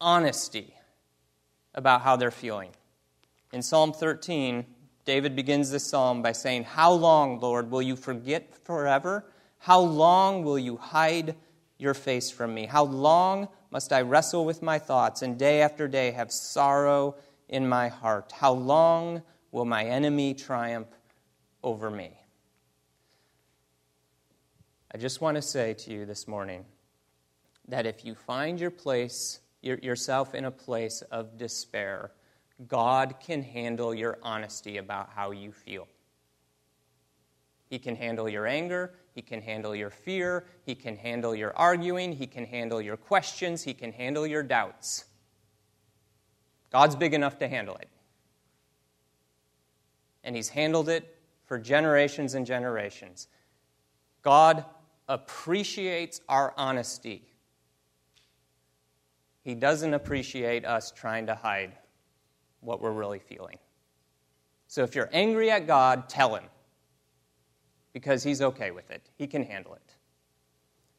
honesty 0.00 0.74
about 1.74 2.02
how 2.02 2.16
they're 2.16 2.30
feeling. 2.30 2.70
In 3.52 3.62
Psalm 3.62 3.92
13, 3.92 4.64
David 5.04 5.34
begins 5.34 5.70
this 5.70 5.86
psalm 5.86 6.22
by 6.22 6.32
saying, 6.32 6.64
How 6.64 6.92
long, 6.92 7.40
Lord, 7.40 7.70
will 7.70 7.82
you 7.82 7.96
forget 7.96 8.54
forever? 8.64 9.24
How 9.58 9.80
long 9.80 10.44
will 10.44 10.58
you 10.58 10.76
hide 10.76 11.34
your 11.78 11.94
face 11.94 12.30
from 12.30 12.54
me? 12.54 12.66
How 12.66 12.84
long 12.84 13.48
must 13.70 13.92
I 13.92 14.02
wrestle 14.02 14.44
with 14.44 14.62
my 14.62 14.78
thoughts 14.78 15.22
and 15.22 15.38
day 15.38 15.62
after 15.62 15.88
day 15.88 16.12
have 16.12 16.30
sorrow 16.30 17.16
in 17.48 17.68
my 17.68 17.88
heart? 17.88 18.32
How 18.32 18.52
long 18.52 19.22
will 19.52 19.64
my 19.64 19.84
enemy 19.84 20.34
triumph 20.34 20.88
over 21.62 21.90
me? 21.90 22.12
I 24.92 24.98
just 24.98 25.20
want 25.20 25.36
to 25.36 25.42
say 25.42 25.74
to 25.74 25.92
you 25.92 26.04
this 26.04 26.26
morning 26.26 26.64
that 27.68 27.86
if 27.86 28.04
you 28.04 28.14
find 28.14 28.58
your 28.58 28.70
place, 28.70 29.40
yourself 29.62 30.34
in 30.34 30.46
a 30.46 30.50
place 30.50 31.02
of 31.10 31.38
despair, 31.38 32.10
God 32.66 33.14
can 33.20 33.42
handle 33.42 33.94
your 33.94 34.18
honesty 34.22 34.78
about 34.78 35.10
how 35.14 35.30
you 35.30 35.52
feel. 35.52 35.86
He 37.68 37.78
can 37.78 37.94
handle 37.94 38.28
your 38.28 38.46
anger. 38.46 38.94
He 39.14 39.22
can 39.22 39.40
handle 39.40 39.76
your 39.76 39.90
fear. 39.90 40.46
He 40.66 40.74
can 40.74 40.96
handle 40.96 41.34
your 41.34 41.56
arguing. 41.56 42.12
He 42.12 42.26
can 42.26 42.44
handle 42.44 42.80
your 42.80 42.96
questions. 42.96 43.62
He 43.62 43.74
can 43.74 43.92
handle 43.92 44.26
your 44.26 44.42
doubts. 44.42 45.04
God's 46.72 46.96
big 46.96 47.14
enough 47.14 47.38
to 47.38 47.48
handle 47.48 47.76
it. 47.76 47.88
And 50.24 50.36
He's 50.36 50.48
handled 50.48 50.88
it 50.88 51.16
for 51.44 51.58
generations 51.58 52.34
and 52.34 52.46
generations. 52.46 53.28
God 54.22 54.64
appreciates 55.08 56.20
our 56.28 56.54
honesty. 56.56 57.22
He 59.42 59.54
doesn't 59.54 59.94
appreciate 59.94 60.64
us 60.64 60.92
trying 60.92 61.26
to 61.26 61.34
hide 61.34 61.72
what 62.60 62.80
we're 62.80 62.92
really 62.92 63.18
feeling. 63.18 63.58
So 64.68 64.84
if 64.84 64.94
you're 64.94 65.10
angry 65.12 65.50
at 65.50 65.66
God, 65.66 66.08
tell 66.08 66.36
him 66.36 66.44
because 67.92 68.22
he's 68.22 68.40
okay 68.40 68.70
with 68.70 68.90
it. 68.90 69.10
He 69.16 69.26
can 69.26 69.42
handle 69.42 69.74
it. 69.74 69.94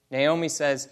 Naomi 0.09 0.49
says, 0.49 0.89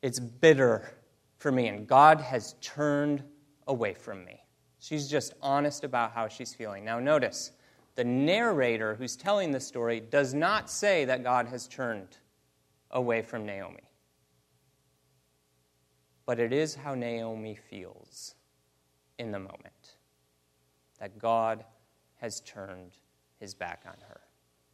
It's 0.00 0.18
bitter 0.18 0.94
for 1.36 1.52
me, 1.52 1.68
and 1.68 1.86
God 1.86 2.20
has 2.20 2.54
turned 2.62 3.22
away 3.66 3.92
from 3.92 4.24
me. 4.24 4.42
She's 4.78 5.08
just 5.08 5.34
honest 5.42 5.84
about 5.84 6.12
how 6.12 6.28
she's 6.28 6.54
feeling. 6.54 6.84
Now, 6.84 6.98
notice, 6.98 7.52
the 7.96 8.04
narrator 8.04 8.94
who's 8.94 9.16
telling 9.16 9.50
the 9.50 9.60
story 9.60 10.00
does 10.00 10.34
not 10.34 10.70
say 10.70 11.04
that 11.06 11.24
God 11.24 11.46
has 11.48 11.66
turned 11.66 12.18
away 12.90 13.22
from 13.22 13.44
Naomi. 13.44 13.90
But 16.26 16.38
it 16.38 16.52
is 16.52 16.74
how 16.74 16.94
Naomi 16.94 17.54
feels 17.54 18.34
in 19.18 19.30
the 19.32 19.38
moment 19.38 19.96
that 21.00 21.18
God 21.18 21.64
has 22.16 22.40
turned 22.40 22.92
his 23.38 23.54
back 23.54 23.82
on 23.86 23.96
her. 24.08 24.20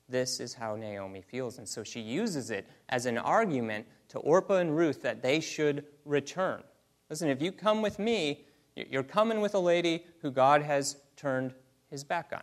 This 0.09 0.41
is 0.41 0.55
how 0.55 0.77
Naomi 0.77 1.23
feels. 1.23 1.59
And 1.59 1.69
so 1.69 1.85
she 1.85 2.01
uses 2.01 2.51
it 2.51 2.67
as 2.89 3.07
an 3.07 3.19
argument 3.19 3.87
to 4.09 4.19
Orpah 4.19 4.57
and 4.57 4.77
Ruth 4.77 5.03
that 5.03 5.23
they 5.23 5.41
should 5.41 5.85
return. 6.05 6.63
Listen, 7.09 7.29
if 7.29 7.41
you 7.41 7.53
come 7.53 7.83
with 7.83 7.99
me, 7.99 8.45
you're 8.75 9.03
coming 9.03 9.41
with 9.41 9.55
a 9.55 9.59
lady 9.59 10.05
who 10.21 10.31
God 10.31 10.63
has 10.63 10.97
turned 11.17 11.55
his 11.91 12.03
back 12.05 12.33
on. 12.33 12.43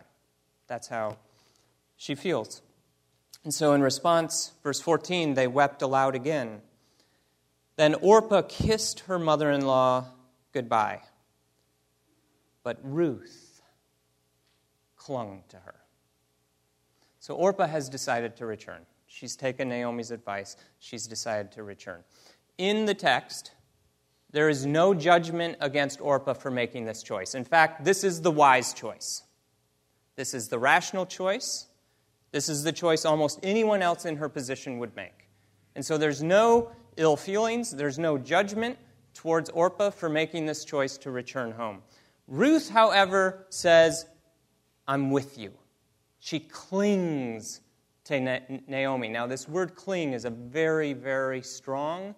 That's 0.70 0.86
how 0.86 1.16
she 1.96 2.14
feels. 2.14 2.62
And 3.42 3.52
so, 3.52 3.72
in 3.72 3.82
response, 3.82 4.52
verse 4.62 4.80
14, 4.80 5.34
they 5.34 5.48
wept 5.48 5.82
aloud 5.82 6.14
again. 6.14 6.62
Then 7.74 7.94
Orpah 7.94 8.42
kissed 8.42 9.00
her 9.00 9.18
mother 9.18 9.50
in 9.50 9.62
law 9.66 10.06
goodbye. 10.52 11.00
But 12.62 12.78
Ruth 12.84 13.62
clung 14.96 15.42
to 15.48 15.56
her. 15.56 15.74
So 17.18 17.34
Orpah 17.34 17.66
has 17.66 17.88
decided 17.88 18.36
to 18.36 18.46
return. 18.46 18.86
She's 19.08 19.34
taken 19.34 19.68
Naomi's 19.68 20.12
advice. 20.12 20.56
She's 20.78 21.08
decided 21.08 21.50
to 21.52 21.64
return. 21.64 22.04
In 22.58 22.84
the 22.84 22.94
text, 22.94 23.50
there 24.30 24.48
is 24.48 24.64
no 24.64 24.94
judgment 24.94 25.56
against 25.60 26.00
Orpah 26.00 26.34
for 26.34 26.52
making 26.52 26.84
this 26.84 27.02
choice. 27.02 27.34
In 27.34 27.44
fact, 27.44 27.84
this 27.84 28.04
is 28.04 28.22
the 28.22 28.30
wise 28.30 28.72
choice. 28.72 29.24
This 30.20 30.34
is 30.34 30.48
the 30.48 30.58
rational 30.58 31.06
choice. 31.06 31.68
This 32.30 32.50
is 32.50 32.62
the 32.62 32.72
choice 32.72 33.06
almost 33.06 33.40
anyone 33.42 33.80
else 33.80 34.04
in 34.04 34.16
her 34.16 34.28
position 34.28 34.78
would 34.78 34.94
make. 34.94 35.30
And 35.74 35.82
so 35.82 35.96
there's 35.96 36.22
no 36.22 36.72
ill 36.98 37.16
feelings, 37.16 37.70
there's 37.70 37.98
no 37.98 38.18
judgment 38.18 38.76
towards 39.14 39.48
Orpah 39.48 39.88
for 39.88 40.10
making 40.10 40.44
this 40.44 40.66
choice 40.66 40.98
to 40.98 41.10
return 41.10 41.52
home. 41.52 41.80
Ruth, 42.28 42.68
however, 42.68 43.46
says, 43.48 44.04
I'm 44.86 45.10
with 45.10 45.38
you. 45.38 45.54
She 46.18 46.38
clings 46.38 47.62
to 48.04 48.20
Naomi. 48.68 49.08
Now, 49.08 49.26
this 49.26 49.48
word 49.48 49.74
cling 49.74 50.12
is 50.12 50.26
a 50.26 50.30
very, 50.30 50.92
very 50.92 51.40
strong 51.40 52.14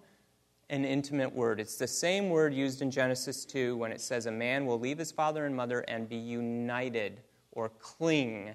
and 0.69 0.85
intimate 0.85 1.33
word. 1.33 1.61
It's 1.61 1.77
the 1.77 1.87
same 1.87 2.29
word 2.29 2.53
used 2.53 2.81
in 2.81 2.91
Genesis 2.91 3.45
2 3.45 3.77
when 3.77 3.93
it 3.93 4.01
says 4.01 4.25
a 4.25 4.31
man 4.31 4.65
will 4.65 4.77
leave 4.77 4.97
his 4.97 5.13
father 5.13 5.45
and 5.45 5.55
mother 5.55 5.85
and 5.87 6.09
be 6.09 6.17
united 6.17 7.21
or 7.53 7.69
cling 7.69 8.53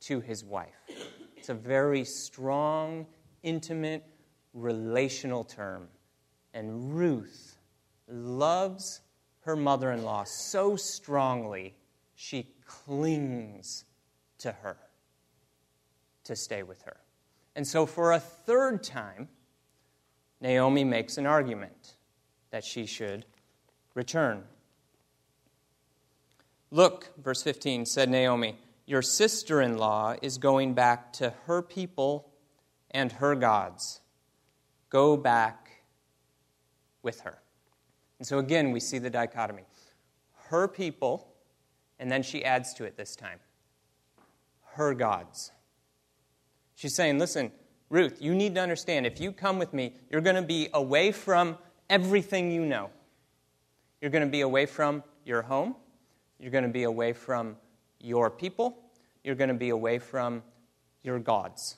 to 0.00 0.20
his 0.20 0.44
wife. 0.44 0.74
It's 1.36 1.48
a 1.48 1.54
very 1.54 2.04
strong, 2.04 3.06
intimate, 3.42 4.04
relational 4.52 5.44
term. 5.44 5.88
And 6.52 6.94
Ruth 6.94 7.58
loves 8.08 9.00
her 9.40 9.56
mother 9.56 9.92
in 9.92 10.02
law 10.02 10.24
so 10.24 10.76
strongly 10.76 11.74
she 12.14 12.48
clings 12.66 13.84
to 14.38 14.52
her 14.52 14.76
to 16.24 16.36
stay 16.36 16.62
with 16.62 16.82
her. 16.82 16.98
And 17.56 17.66
so, 17.66 17.86
for 17.86 18.12
a 18.12 18.20
third 18.20 18.82
time, 18.82 19.28
Naomi 20.40 20.84
makes 20.84 21.18
an 21.18 21.26
argument 21.26 21.96
that 22.50 22.64
she 22.64 22.86
should 22.86 23.24
return. 23.94 24.44
Look, 26.70 27.10
verse 27.22 27.42
15 27.42 27.86
said 27.86 28.10
Naomi, 28.10 28.58
your 28.86 29.02
sister 29.02 29.60
in 29.62 29.78
law 29.78 30.16
is 30.20 30.38
going 30.38 30.74
back 30.74 31.12
to 31.14 31.30
her 31.46 31.62
people 31.62 32.30
and 32.90 33.12
her 33.12 33.34
gods. 33.34 34.00
Go 34.90 35.16
back 35.16 35.82
with 37.02 37.20
her. 37.20 37.38
And 38.18 38.26
so 38.26 38.38
again, 38.38 38.72
we 38.72 38.80
see 38.80 38.98
the 38.98 39.10
dichotomy 39.10 39.62
her 40.48 40.66
people, 40.66 41.28
and 41.98 42.10
then 42.10 42.22
she 42.22 42.42
adds 42.42 42.72
to 42.74 42.84
it 42.84 42.96
this 42.96 43.14
time 43.14 43.38
her 44.74 44.94
gods. 44.94 45.50
She's 46.76 46.94
saying, 46.94 47.18
listen, 47.18 47.50
Ruth, 47.90 48.18
you 48.20 48.34
need 48.34 48.54
to 48.54 48.60
understand 48.60 49.06
if 49.06 49.20
you 49.20 49.32
come 49.32 49.58
with 49.58 49.74
me, 49.74 49.94
you're 50.08 50.20
going 50.20 50.36
to 50.36 50.42
be 50.42 50.68
away 50.72 51.10
from 51.10 51.58
everything 51.90 52.52
you 52.52 52.64
know. 52.64 52.90
You're 54.00 54.12
going 54.12 54.24
to 54.24 54.30
be 54.30 54.42
away 54.42 54.66
from 54.66 55.02
your 55.24 55.42
home. 55.42 55.74
You're 56.38 56.50
going 56.50 56.64
to 56.64 56.70
be 56.70 56.84
away 56.84 57.12
from 57.12 57.56
your 58.00 58.30
people. 58.30 58.78
You're 59.24 59.34
going 59.34 59.48
to 59.48 59.54
be 59.54 59.70
away 59.70 59.98
from 59.98 60.42
your 61.02 61.18
gods. 61.18 61.76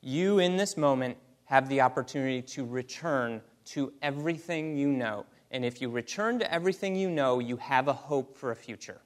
You, 0.00 0.38
in 0.38 0.56
this 0.56 0.76
moment, 0.76 1.16
have 1.44 1.68
the 1.68 1.80
opportunity 1.80 2.42
to 2.42 2.64
return 2.64 3.40
to 3.66 3.92
everything 4.02 4.76
you 4.76 4.88
know. 4.88 5.26
And 5.50 5.64
if 5.64 5.80
you 5.80 5.88
return 5.88 6.38
to 6.40 6.52
everything 6.52 6.96
you 6.96 7.08
know, 7.08 7.38
you 7.38 7.56
have 7.56 7.88
a 7.88 7.92
hope 7.92 8.36
for 8.36 8.50
a 8.50 8.56
future. 8.56 9.00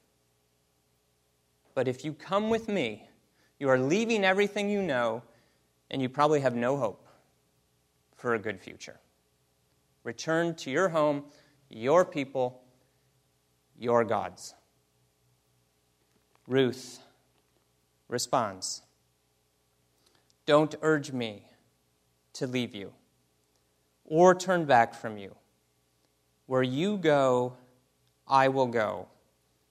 But 1.73 1.87
if 1.87 2.03
you 2.03 2.13
come 2.13 2.49
with 2.49 2.67
me, 2.67 3.07
you 3.59 3.69
are 3.69 3.79
leaving 3.79 4.25
everything 4.25 4.69
you 4.69 4.81
know, 4.81 5.23
and 5.89 6.01
you 6.01 6.09
probably 6.09 6.41
have 6.41 6.55
no 6.55 6.77
hope 6.77 7.07
for 8.15 8.33
a 8.33 8.39
good 8.39 8.59
future. 8.59 8.99
Return 10.03 10.55
to 10.55 10.71
your 10.71 10.89
home, 10.89 11.25
your 11.69 12.03
people, 12.03 12.61
your 13.77 14.03
gods. 14.03 14.55
Ruth 16.51 16.99
responds 18.09 18.81
Don't 20.45 20.75
urge 20.81 21.13
me 21.13 21.45
to 22.33 22.45
leave 22.45 22.75
you 22.75 22.91
or 24.03 24.35
turn 24.35 24.65
back 24.65 24.93
from 24.93 25.17
you. 25.17 25.33
Where 26.47 26.61
you 26.61 26.97
go, 26.97 27.53
I 28.27 28.49
will 28.49 28.67
go, 28.67 29.07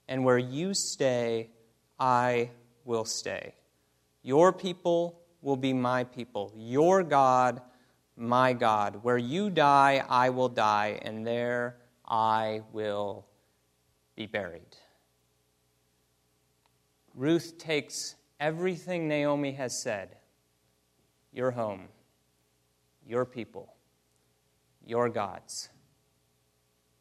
and 0.08 0.24
where 0.24 0.38
you 0.38 0.72
stay, 0.72 1.50
I 1.98 2.48
will 2.86 3.04
stay. 3.04 3.54
Your 4.22 4.50
people 4.50 5.20
will 5.42 5.56
be 5.56 5.74
my 5.74 6.04
people, 6.04 6.50
your 6.56 7.02
God, 7.02 7.60
my 8.16 8.54
God. 8.54 9.00
Where 9.02 9.18
you 9.18 9.50
die, 9.50 10.02
I 10.08 10.30
will 10.30 10.48
die, 10.48 10.98
and 11.02 11.26
there 11.26 11.76
I 12.06 12.62
will 12.72 13.26
be 14.16 14.24
buried. 14.24 14.76
Ruth 17.20 17.58
takes 17.58 18.14
everything 18.38 19.06
Naomi 19.06 19.52
has 19.52 19.78
said 19.78 20.16
your 21.32 21.50
home, 21.50 21.88
your 23.06 23.24
people, 23.24 23.74
your 24.86 25.08
gods 25.08 25.68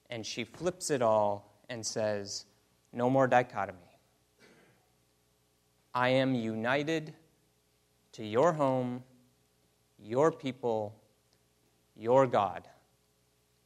and 0.09 0.25
she 0.25 0.43
flips 0.43 0.89
it 0.89 1.01
all 1.01 1.61
and 1.69 1.85
says, 1.85 2.45
No 2.91 3.09
more 3.09 3.27
dichotomy. 3.27 3.77
I 5.93 6.09
am 6.09 6.35
united 6.35 7.13
to 8.13 8.25
your 8.25 8.53
home, 8.53 9.03
your 9.99 10.31
people, 10.31 10.95
your 11.95 12.25
God, 12.27 12.67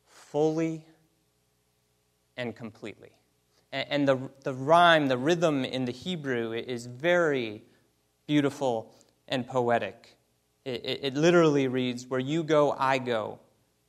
fully 0.06 0.86
and 2.38 2.56
completely. 2.56 3.12
And 3.74 4.08
the, 4.08 4.30
the 4.44 4.54
rhyme, 4.54 5.08
the 5.08 5.18
rhythm 5.18 5.66
in 5.66 5.86
the 5.86 5.92
Hebrew 5.92 6.54
is 6.54 6.86
very 6.86 7.64
beautiful 8.28 8.94
and 9.28 9.48
poetic. 9.48 10.16
It, 10.64 10.86
it, 10.86 11.00
it 11.02 11.14
literally 11.16 11.68
reads, 11.68 12.06
Where 12.06 12.20
you 12.20 12.44
go, 12.44 12.76
I 12.78 13.00
go. 13.00 13.40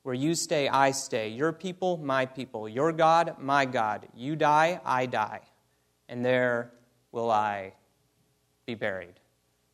Where 0.02 0.14
you 0.14 0.34
stay, 0.34 0.68
I 0.68 0.90
stay. 0.92 1.28
Your 1.28 1.52
people, 1.52 1.98
my 1.98 2.24
people. 2.24 2.66
Your 2.66 2.92
God, 2.92 3.36
my 3.38 3.66
God. 3.66 4.08
You 4.14 4.36
die, 4.36 4.80
I 4.86 5.04
die. 5.04 5.40
And 6.08 6.24
there 6.24 6.72
will 7.12 7.30
I 7.30 7.74
be 8.64 8.74
buried. 8.74 9.20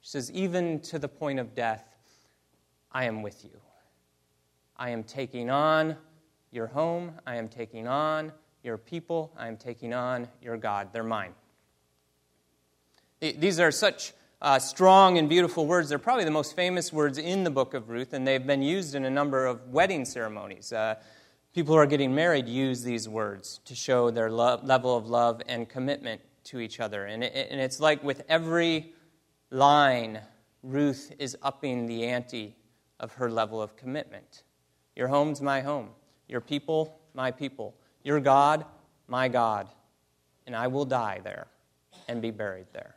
She 0.01 0.11
says, 0.11 0.33
Even 0.33 0.81
to 0.81 0.99
the 0.99 1.09
point 1.09 1.39
of 1.39 1.55
death, 1.55 1.85
I 2.91 3.05
am 3.05 3.23
with 3.23 3.45
you. 3.45 3.61
I 4.77 4.91
am 4.91 5.05
taking 5.05 5.51
on 5.51 5.97
your 6.51 6.67
home. 6.67 7.13
I 7.29 7.37
am 7.37 7.47
taking 7.47 7.87
on 7.87 8.33
your 8.63 8.79
people. 8.79 9.33
I 9.37 9.49
am 9.49 9.57
taking 9.57 9.93
on 9.93 10.29
your 10.43 10.57
God. 10.57 10.93
They're 10.93 11.03
mine. 11.03 11.35
These 13.21 13.61
are 13.61 13.71
such 13.71 14.13
uh, 14.43 14.59
strong 14.59 15.19
and 15.19 15.29
beautiful 15.29 15.67
words. 15.67 15.89
They're 15.89 15.99
probably 15.99 16.25
the 16.25 16.31
most 16.31 16.57
famous 16.57 16.93
words 16.93 17.19
in 17.19 17.45
the 17.45 17.51
book 17.51 17.75
of 17.75 17.91
Ruth, 17.91 18.13
and 18.13 18.27
they've 18.27 18.47
been 18.47 18.63
used 18.63 18.95
in 18.95 19.05
a 19.05 19.11
number 19.11 19.47
of 19.47 19.69
wedding 19.69 20.05
ceremonies. 20.05 20.73
Uh, 20.73 20.95
people 21.55 21.75
who 21.75 21.81
are 21.81 21.87
getting 21.87 22.15
married 22.15 22.49
use 22.49 22.83
these 22.83 23.09
words 23.09 23.61
to 23.67 23.75
show 23.75 24.11
their 24.11 24.31
level 24.31 24.97
of 24.97 25.07
love 25.07 25.43
and 25.47 25.69
commitment 25.69 26.21
to 26.45 26.61
each 26.61 26.81
other. 26.81 27.05
And, 27.07 27.23
it, 27.23 27.49
and 27.51 27.61
it's 27.61 27.81
like 27.81 28.03
with 28.03 28.23
every 28.29 28.95
line, 29.51 30.21
Ruth 30.63 31.13
is 31.19 31.37
upping 31.43 31.87
the 31.87 32.05
ante 32.05 32.57
of 32.99 33.13
her 33.15 33.31
level 33.31 33.61
of 33.61 33.77
commitment. 33.77 34.45
Your 34.97 35.09
home's 35.09 35.41
my 35.41 35.61
home. 35.61 35.91
Your 36.29 36.41
people, 36.41 37.01
my 37.15 37.31
people. 37.31 37.75
Your 38.03 38.21
God, 38.21 38.65
my 39.09 39.29
God. 39.29 39.69
And 40.47 40.57
I 40.57 40.67
will 40.67 40.85
die 40.85 41.21
there 41.23 41.47
and 42.09 42.21
be 42.21 42.31
buried 42.31 42.67
there. 42.73 42.97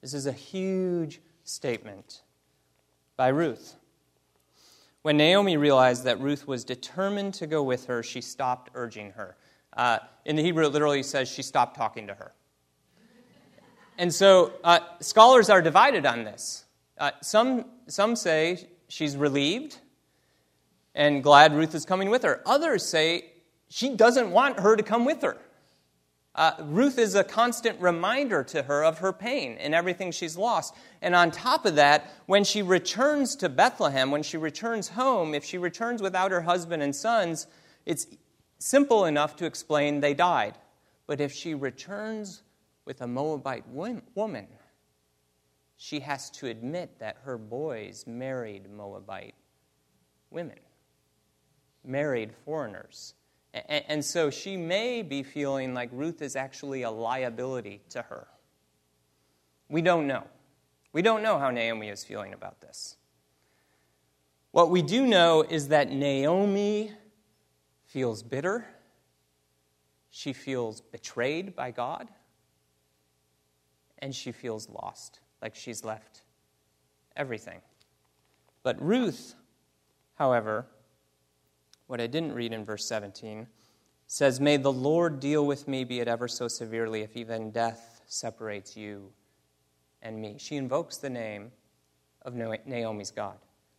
This 0.00 0.14
is 0.14 0.26
a 0.26 0.32
huge 0.32 1.20
statement 1.44 2.22
by 3.16 3.28
Ruth. 3.28 3.76
When 5.02 5.16
Naomi 5.16 5.56
realized 5.56 6.04
that 6.04 6.20
Ruth 6.20 6.46
was 6.46 6.64
determined 6.64 7.34
to 7.34 7.46
go 7.46 7.62
with 7.62 7.86
her, 7.86 8.02
she 8.02 8.20
stopped 8.20 8.70
urging 8.74 9.12
her. 9.12 9.36
Uh, 9.76 9.98
in 10.24 10.36
the 10.36 10.42
Hebrew, 10.42 10.64
it 10.66 10.72
literally 10.72 11.02
says 11.02 11.28
she 11.28 11.42
stopped 11.42 11.76
talking 11.76 12.06
to 12.06 12.14
her. 12.14 12.32
And 13.98 14.12
so 14.12 14.52
uh, 14.64 14.80
scholars 15.00 15.50
are 15.50 15.62
divided 15.62 16.06
on 16.06 16.24
this. 16.24 16.64
Uh, 16.98 17.10
some, 17.22 17.66
some 17.86 18.16
say 18.16 18.68
she's 18.88 19.16
relieved 19.16 19.78
and 20.94 21.22
glad 21.22 21.54
Ruth 21.54 21.74
is 21.74 21.84
coming 21.84 22.10
with 22.10 22.22
her. 22.22 22.40
Others 22.46 22.84
say 22.86 23.32
she 23.68 23.96
doesn't 23.96 24.30
want 24.30 24.60
her 24.60 24.76
to 24.76 24.82
come 24.82 25.04
with 25.04 25.22
her. 25.22 25.36
Uh, 26.34 26.52
Ruth 26.62 26.98
is 26.98 27.14
a 27.14 27.22
constant 27.22 27.80
reminder 27.80 28.42
to 28.42 28.64
her 28.64 28.84
of 28.84 28.98
her 28.98 29.12
pain 29.12 29.56
and 29.60 29.72
everything 29.72 30.10
she's 30.10 30.36
lost. 30.36 30.74
And 31.00 31.14
on 31.14 31.30
top 31.30 31.64
of 31.64 31.76
that, 31.76 32.10
when 32.26 32.42
she 32.42 32.60
returns 32.60 33.36
to 33.36 33.48
Bethlehem, 33.48 34.10
when 34.10 34.24
she 34.24 34.36
returns 34.36 34.88
home, 34.88 35.34
if 35.34 35.44
she 35.44 35.58
returns 35.58 36.02
without 36.02 36.32
her 36.32 36.40
husband 36.40 36.82
and 36.82 36.94
sons, 36.94 37.46
it's 37.86 38.08
simple 38.58 39.04
enough 39.04 39.36
to 39.36 39.46
explain 39.46 40.00
they 40.00 40.14
died. 40.14 40.58
But 41.06 41.20
if 41.20 41.32
she 41.32 41.54
returns 41.54 42.42
with 42.84 43.00
a 43.00 43.06
Moabite 43.06 43.68
woman, 43.68 44.48
she 45.76 46.00
has 46.00 46.30
to 46.30 46.46
admit 46.48 46.98
that 46.98 47.18
her 47.22 47.38
boys 47.38 48.06
married 48.08 48.70
Moabite 48.70 49.34
women, 50.30 50.58
married 51.84 52.32
foreigners. 52.44 53.14
And 53.54 54.04
so 54.04 54.30
she 54.30 54.56
may 54.56 55.02
be 55.02 55.22
feeling 55.22 55.74
like 55.74 55.88
Ruth 55.92 56.22
is 56.22 56.34
actually 56.34 56.82
a 56.82 56.90
liability 56.90 57.82
to 57.90 58.02
her. 58.02 58.26
We 59.68 59.80
don't 59.80 60.08
know. 60.08 60.24
We 60.92 61.02
don't 61.02 61.22
know 61.22 61.38
how 61.38 61.50
Naomi 61.50 61.88
is 61.88 62.04
feeling 62.04 62.32
about 62.32 62.60
this. 62.60 62.96
What 64.50 64.70
we 64.70 64.82
do 64.82 65.06
know 65.06 65.42
is 65.42 65.68
that 65.68 65.90
Naomi 65.90 66.92
feels 67.86 68.22
bitter. 68.24 68.66
She 70.10 70.32
feels 70.32 70.80
betrayed 70.80 71.54
by 71.54 71.70
God. 71.70 72.08
And 73.98 74.14
she 74.14 74.32
feels 74.32 74.68
lost, 74.68 75.20
like 75.40 75.54
she's 75.54 75.84
left 75.84 76.22
everything. 77.16 77.60
But 78.62 78.80
Ruth, 78.82 79.34
however, 80.16 80.66
what 81.86 82.00
I 82.00 82.06
didn't 82.06 82.32
read 82.32 82.52
in 82.52 82.64
verse 82.64 82.86
17 82.86 83.46
says, 84.06 84.40
May 84.40 84.56
the 84.56 84.72
Lord 84.72 85.20
deal 85.20 85.46
with 85.46 85.68
me, 85.68 85.84
be 85.84 86.00
it 86.00 86.08
ever 86.08 86.28
so 86.28 86.48
severely, 86.48 87.02
if 87.02 87.16
even 87.16 87.50
death 87.50 88.02
separates 88.06 88.76
you 88.76 89.10
and 90.02 90.20
me. 90.20 90.36
She 90.38 90.56
invokes 90.56 90.98
the 90.98 91.10
name 91.10 91.50
of 92.22 92.34
Naomi's 92.34 93.10
God. 93.10 93.36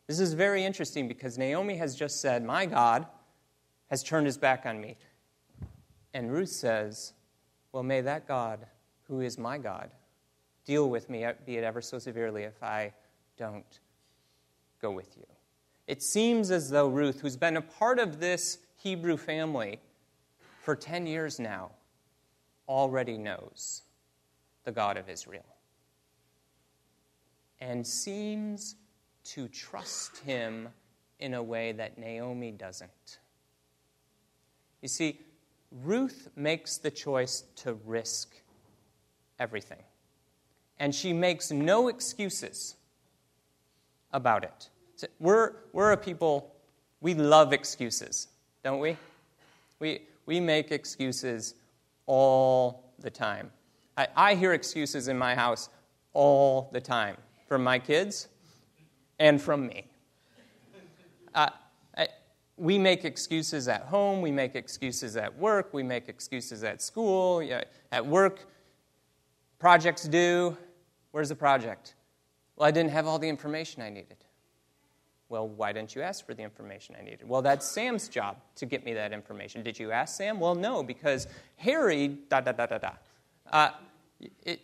This 0.08 0.20
is 0.20 0.34
very 0.34 0.63
interesting 0.63 1.08
because 1.08 1.38
Naomi 1.38 1.78
has 1.78 1.96
just 1.96 2.22
said, 2.22 2.44
My 2.44 2.65
God 2.65 3.08
has 3.89 4.04
turned 4.04 4.26
his 4.26 4.38
back 4.38 4.65
on 4.65 4.80
me. 4.80 4.98
And 6.13 6.32
Ruth 6.32 6.50
says, 6.50 7.13
Well, 7.72 7.84
may 7.84 8.02
that 8.02 8.28
God, 8.28 8.65
who 9.08 9.22
is 9.22 9.38
my 9.38 9.58
God, 9.58 9.89
deal 10.65 10.89
with 10.89 11.10
me, 11.10 11.26
be 11.46 11.58
it 11.58 11.63
ever 11.63 11.82
so 11.82 12.00
severely, 12.00 12.44
if 12.44 12.62
I 12.62 12.94
don't 13.38 13.80
go 14.82 14.91
with 14.91 15.15
you. 15.18 15.26
It 15.88 16.02
seems 16.02 16.52
as 16.52 16.69
though 16.69 16.88
Ruth, 16.88 17.21
who's 17.21 17.38
been 17.38 17.58
a 17.58 17.62
part 17.62 18.00
of 18.00 18.19
this 18.19 18.60
Hebrew 18.78 19.17
family 19.17 19.80
for 20.62 20.76
10 20.76 21.06
years 21.06 21.39
now, 21.39 21.71
already 22.67 23.17
knows 23.17 23.84
the 24.63 24.71
God 24.71 24.98
of 24.98 25.10
Israel 25.10 25.45
and 27.60 27.86
seems 27.86 28.76
to 29.24 29.48
trust 29.48 30.17
him 30.19 30.69
in 31.19 31.34
a 31.36 31.41
way 31.41 31.71
that 31.71 31.98
Naomi 31.98 32.52
doesn't. 32.52 33.19
You 34.82 34.88
see, 34.88 35.19
Ruth 35.71 36.30
makes 36.36 36.78
the 36.78 36.91
choice 36.91 37.43
to 37.58 37.74
risk 37.86 38.36
everything, 39.39 39.84
and 40.80 40.93
she 40.93 41.13
makes 41.13 41.52
no 41.52 41.88
excuses 41.88 42.76
about 44.12 44.43
it. 44.43 44.69
We're, 45.19 45.53
we're 45.73 45.91
a 45.91 45.97
people, 45.97 46.55
we 47.01 47.13
love 47.13 47.53
excuses, 47.53 48.29
don't 48.63 48.79
we? 48.79 48.97
We, 49.79 50.01
we 50.25 50.39
make 50.39 50.71
excuses 50.71 51.55
all 52.05 52.93
the 52.99 53.10
time. 53.10 53.51
I, 53.97 54.08
I 54.15 54.36
hear 54.36 54.53
excuses 54.53 55.08
in 55.08 55.17
my 55.17 55.36
house 55.36 55.69
all 56.13 56.69
the 56.71 56.81
time 56.81 57.17
from 57.47 57.63
my 57.63 57.79
kids 57.79 58.27
and 59.19 59.41
from 59.41 59.67
me. 59.67 59.86
Uh, 61.34 61.49
I, 61.97 62.08
we 62.58 62.79
make 62.79 63.03
excuses 63.03 63.67
at 63.67 63.81
home, 63.84 64.21
we 64.21 64.31
make 64.31 64.55
excuses 64.55 65.17
at 65.17 65.38
work, 65.38 65.73
we 65.73 65.84
make 65.84 66.08
excuses 66.08 66.63
at 66.63 66.81
school, 66.81 67.47
at 67.91 68.05
work. 68.05 68.47
Projects 69.60 70.03
due. 70.03 70.55
Where's 71.12 71.29
the 71.29 71.36
project? 71.36 71.95
Well, 72.55 72.67
I 72.67 72.71
didn't 72.71 72.91
have 72.91 73.08
all 73.08 73.19
the 73.19 73.29
information 73.29 73.81
I 73.81 73.89
needed. 73.89 74.24
Well, 75.36 75.50
why 75.50 75.74
didn't 75.74 75.93
you 75.95 76.02
ask 76.02 76.26
for 76.26 76.34
the 76.34 76.43
information 76.43 76.95
I 76.98 77.04
needed? 77.04 77.28
Well, 77.28 77.41
that's 77.41 77.69
Sam's 77.69 78.08
job 78.08 78.38
to 78.56 78.65
get 78.65 78.86
me 78.86 78.93
that 78.93 79.12
information. 79.12 79.63
Did 79.63 79.78
you 79.78 79.91
ask 79.91 80.15
Sam? 80.15 80.39
Well, 80.39 80.56
no, 80.56 80.82
because 80.82 81.28
Harry, 81.58 82.08
da 82.30 82.39
da 82.39 82.54
da 82.54 82.65
da 82.65 82.78
da. 82.78 82.91
Uh, 83.52 83.71
it, 84.45 84.62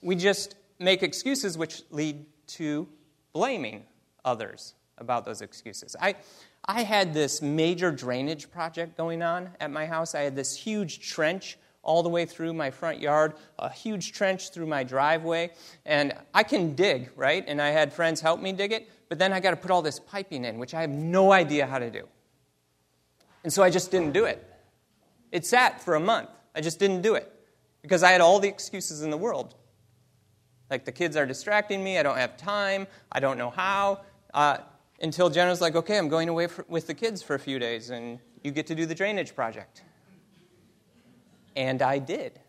we 0.00 0.16
just 0.16 0.54
make 0.78 1.02
excuses 1.02 1.58
which 1.58 1.82
lead 1.90 2.24
to 2.46 2.88
blaming 3.34 3.84
others 4.24 4.72
about 4.96 5.26
those 5.26 5.42
excuses. 5.42 5.94
I, 6.00 6.14
I 6.64 6.84
had 6.84 7.12
this 7.12 7.42
major 7.42 7.92
drainage 7.92 8.50
project 8.50 8.96
going 8.96 9.20
on 9.20 9.50
at 9.60 9.70
my 9.70 9.84
house. 9.84 10.14
I 10.14 10.22
had 10.22 10.34
this 10.34 10.56
huge 10.56 11.06
trench 11.06 11.58
all 11.82 12.02
the 12.02 12.08
way 12.08 12.24
through 12.24 12.54
my 12.54 12.70
front 12.70 12.98
yard, 12.98 13.34
a 13.58 13.70
huge 13.70 14.12
trench 14.12 14.52
through 14.52 14.66
my 14.66 14.82
driveway, 14.84 15.50
and 15.84 16.14
I 16.32 16.44
can 16.44 16.74
dig, 16.74 17.10
right? 17.14 17.44
And 17.46 17.60
I 17.60 17.68
had 17.68 17.92
friends 17.92 18.22
help 18.22 18.40
me 18.40 18.52
dig 18.52 18.72
it, 18.72 18.88
but 19.08 19.18
then 19.18 19.32
I 19.32 19.40
got 19.40 19.50
to 19.50 19.56
put 19.56 19.70
all 19.70 19.82
this 19.82 19.98
piping 20.00 20.44
in, 20.44 20.58
which 20.58 20.74
I 20.74 20.80
have 20.80 20.90
no 20.90 21.32
idea 21.32 21.66
how 21.66 21.78
to 21.78 21.90
do. 21.90 22.08
And 23.42 23.52
so 23.52 23.62
I 23.62 23.70
just 23.70 23.90
didn't 23.90 24.12
do 24.12 24.24
it. 24.24 24.44
It 25.32 25.44
sat 25.44 25.82
for 25.82 25.94
a 25.94 26.00
month. 26.00 26.30
I 26.54 26.60
just 26.60 26.78
didn't 26.78 27.02
do 27.02 27.14
it 27.14 27.30
because 27.82 28.02
I 28.02 28.12
had 28.12 28.20
all 28.20 28.38
the 28.38 28.48
excuses 28.48 29.02
in 29.02 29.10
the 29.10 29.16
world 29.16 29.54
like 30.70 30.84
the 30.84 30.92
kids 30.92 31.16
are 31.16 31.26
distracting 31.26 31.84
me, 31.84 31.98
I 31.98 32.02
don't 32.02 32.16
have 32.16 32.36
time, 32.36 32.86
I 33.12 33.20
don't 33.20 33.38
know 33.38 33.50
how. 33.50 34.00
Uh, 34.32 34.58
until 35.00 35.30
Jenna's 35.30 35.60
like, 35.60 35.76
okay, 35.76 35.98
I'm 35.98 36.08
going 36.08 36.28
away 36.28 36.46
for, 36.46 36.64
with 36.68 36.86
the 36.86 36.94
kids 36.94 37.22
for 37.22 37.34
a 37.34 37.38
few 37.38 37.58
days, 37.58 37.90
and 37.90 38.18
you 38.42 38.50
get 38.50 38.66
to 38.68 38.74
do 38.74 38.86
the 38.86 38.94
drainage 38.94 39.34
project. 39.34 39.82
And 41.54 41.82
I 41.82 41.98
did. 41.98 42.40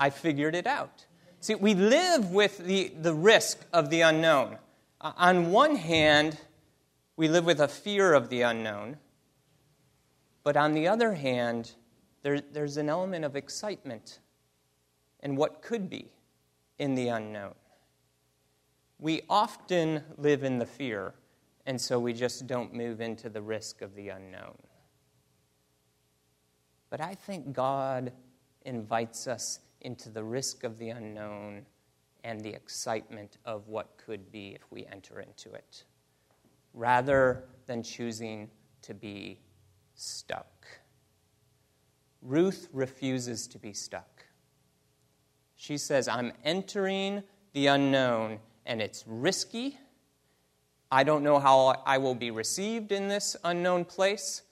I 0.00 0.10
figured 0.10 0.54
it 0.54 0.66
out. 0.66 1.04
See, 1.40 1.54
we 1.54 1.74
live 1.74 2.30
with 2.30 2.58
the, 2.58 2.92
the 3.00 3.12
risk 3.12 3.58
of 3.72 3.90
the 3.90 4.00
unknown. 4.02 4.56
Uh, 5.00 5.12
on 5.16 5.52
one 5.52 5.76
hand, 5.76 6.38
we 7.16 7.28
live 7.28 7.44
with 7.44 7.60
a 7.60 7.68
fear 7.68 8.14
of 8.14 8.28
the 8.28 8.42
unknown, 8.42 8.96
but 10.42 10.56
on 10.56 10.72
the 10.72 10.88
other 10.88 11.14
hand, 11.14 11.72
there, 12.22 12.40
there's 12.40 12.76
an 12.76 12.88
element 12.88 13.24
of 13.24 13.36
excitement 13.36 14.18
and 15.20 15.36
what 15.36 15.62
could 15.62 15.88
be 15.88 16.10
in 16.78 16.94
the 16.94 17.08
unknown. 17.08 17.54
We 18.98 19.22
often 19.30 20.02
live 20.16 20.42
in 20.42 20.58
the 20.58 20.66
fear, 20.66 21.14
and 21.66 21.80
so 21.80 22.00
we 22.00 22.12
just 22.12 22.48
don't 22.48 22.74
move 22.74 23.00
into 23.00 23.28
the 23.28 23.42
risk 23.42 23.82
of 23.82 23.94
the 23.94 24.08
unknown. 24.08 24.56
But 26.90 27.00
I 27.00 27.14
think 27.14 27.52
God 27.52 28.12
invites 28.64 29.28
us 29.28 29.60
into 29.80 30.08
the 30.08 30.24
risk 30.24 30.64
of 30.64 30.78
the 30.78 30.90
unknown 30.90 31.66
and 32.28 32.42
the 32.42 32.50
excitement 32.50 33.38
of 33.46 33.68
what 33.68 33.96
could 33.96 34.30
be 34.30 34.48
if 34.50 34.70
we 34.70 34.84
enter 34.84 35.20
into 35.20 35.50
it, 35.54 35.84
rather 36.74 37.44
than 37.64 37.82
choosing 37.82 38.50
to 38.82 38.92
be 38.92 39.40
stuck. 39.94 40.66
Ruth 42.20 42.68
refuses 42.70 43.46
to 43.46 43.58
be 43.58 43.72
stuck. 43.72 44.26
She 45.56 45.78
says, 45.78 46.06
I'm 46.06 46.32
entering 46.44 47.22
the 47.54 47.68
unknown, 47.68 48.40
and 48.66 48.82
it's 48.82 49.04
risky. 49.06 49.78
I 50.92 51.04
don't 51.04 51.24
know 51.24 51.38
how 51.38 51.82
I 51.86 51.96
will 51.96 52.14
be 52.14 52.30
received 52.30 52.92
in 52.92 53.08
this 53.08 53.36
unknown 53.42 53.86
place. 53.86 54.42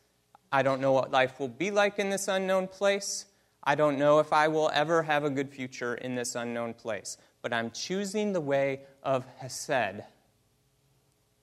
I 0.50 0.62
don't 0.62 0.80
know 0.80 0.92
what 0.92 1.10
life 1.10 1.38
will 1.38 1.48
be 1.48 1.70
like 1.70 1.98
in 1.98 2.08
this 2.08 2.26
unknown 2.26 2.68
place. 2.68 3.26
I 3.62 3.74
don't 3.74 3.98
know 3.98 4.18
if 4.18 4.32
I 4.32 4.48
will 4.48 4.70
ever 4.72 5.02
have 5.02 5.24
a 5.24 5.30
good 5.30 5.50
future 5.50 5.96
in 5.96 6.14
this 6.14 6.36
unknown 6.36 6.72
place. 6.72 7.18
But 7.46 7.52
I'm 7.52 7.70
choosing 7.70 8.32
the 8.32 8.40
way 8.40 8.80
of 9.04 9.24
Hesed, 9.36 10.02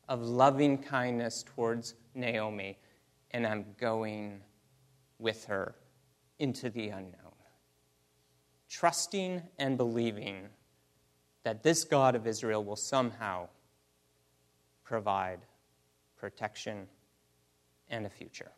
of 0.09 0.21
loving 0.21 0.77
kindness 0.77 1.45
towards 1.55 1.93
Naomi, 2.13 2.77
and 3.31 3.47
I'm 3.47 3.67
going 3.79 4.41
with 5.17 5.45
her 5.45 5.75
into 6.39 6.69
the 6.69 6.89
unknown 6.89 7.31
trusting 8.69 9.43
and 9.57 9.77
believing 9.77 10.49
that 11.43 11.63
this 11.63 11.85
God 11.85 12.15
of 12.15 12.27
Israel 12.27 12.65
will 12.65 12.75
somehow 12.75 13.47
provide 14.83 15.39
protection 16.17 16.85
and 17.87 18.05
a 18.05 18.09
future. 18.09 18.51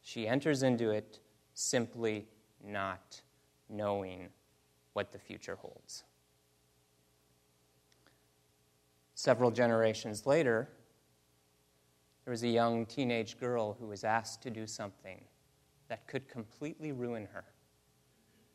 She 0.00 0.26
enters 0.26 0.62
into 0.62 0.88
it 0.88 1.18
simply 1.52 2.28
not 2.64 3.20
knowing 3.68 4.30
what 4.94 5.12
the 5.12 5.18
future 5.18 5.56
holds. 5.56 6.04
Several 9.20 9.50
generations 9.50 10.24
later, 10.24 10.66
there 12.24 12.30
was 12.30 12.42
a 12.42 12.48
young 12.48 12.86
teenage 12.86 13.38
girl 13.38 13.76
who 13.78 13.86
was 13.88 14.02
asked 14.02 14.40
to 14.44 14.50
do 14.50 14.66
something 14.66 15.22
that 15.88 16.06
could 16.06 16.26
completely 16.26 16.90
ruin 16.90 17.28
her 17.30 17.44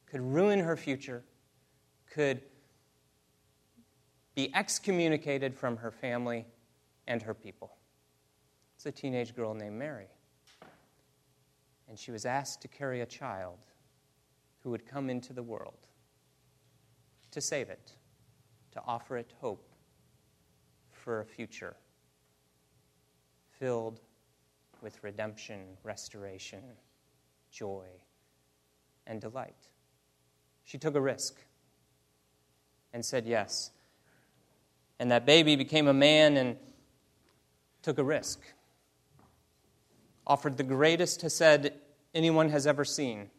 could 0.07 0.21
ruin 0.21 0.59
her 0.59 0.75
future, 0.75 1.23
could 2.11 2.41
be 4.33 4.49
excommunicated 4.55 5.55
from 5.55 5.77
her 5.77 5.91
family 5.91 6.47
and 7.05 7.21
her 7.21 7.35
people. 7.35 7.77
It's 8.75 8.87
a 8.87 8.91
teenage 8.91 9.35
girl 9.35 9.53
named 9.53 9.77
Mary. 9.77 10.07
And 11.87 11.99
she 11.99 12.09
was 12.09 12.25
asked 12.25 12.63
to 12.63 12.67
carry 12.67 13.01
a 13.01 13.05
child 13.05 13.59
who 14.63 14.71
would 14.71 14.87
come 14.87 15.11
into 15.11 15.31
the 15.31 15.43
world 15.43 15.89
to 17.29 17.39
save 17.39 17.69
it, 17.69 17.91
to 18.71 18.81
offer 18.87 19.17
it 19.17 19.31
hope 19.39 19.69
for 21.05 21.21
a 21.21 21.25
future 21.25 21.75
filled 23.59 24.01
with 24.81 25.01
redemption, 25.03 25.61
restoration, 25.83 26.63
joy, 27.51 27.85
and 29.05 29.21
delight. 29.21 29.69
She 30.63 30.79
took 30.79 30.95
a 30.95 30.99
risk 30.99 31.35
and 32.91 33.05
said 33.05 33.27
yes. 33.27 33.69
And 34.99 35.11
that 35.11 35.27
baby 35.27 35.55
became 35.55 35.87
a 35.87 35.93
man 35.93 36.37
and 36.37 36.57
took 37.83 37.99
a 37.99 38.03
risk. 38.03 38.39
Offered 40.25 40.57
the 40.57 40.63
greatest 40.63 41.21
Hesed 41.21 41.69
anyone 42.15 42.49
has 42.49 42.65
ever 42.65 42.83
seen 42.83 43.29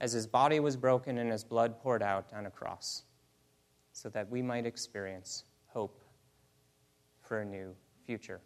as 0.00 0.12
his 0.12 0.26
body 0.26 0.58
was 0.58 0.74
broken 0.74 1.18
and 1.18 1.30
his 1.30 1.44
blood 1.44 1.78
poured 1.80 2.02
out 2.02 2.26
on 2.34 2.46
a 2.46 2.50
cross 2.50 3.02
so 3.92 4.08
that 4.08 4.30
we 4.30 4.40
might 4.40 4.64
experience 4.64 5.44
hope 5.66 6.05
for 7.26 7.40
a 7.40 7.44
new 7.44 7.74
future. 8.04 8.40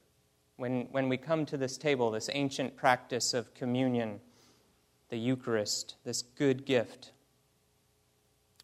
When, 0.57 0.89
when 0.91 1.09
we 1.09 1.17
come 1.17 1.47
to 1.47 1.57
this 1.57 1.77
table, 1.77 2.11
this 2.11 2.29
ancient 2.33 2.77
practice 2.77 3.35
of 3.35 3.55
communion, 3.55 4.21
the 5.09 5.19
Eucharist, 5.19 5.97
this 6.05 6.23
good 6.23 6.65
gift, 6.65 7.13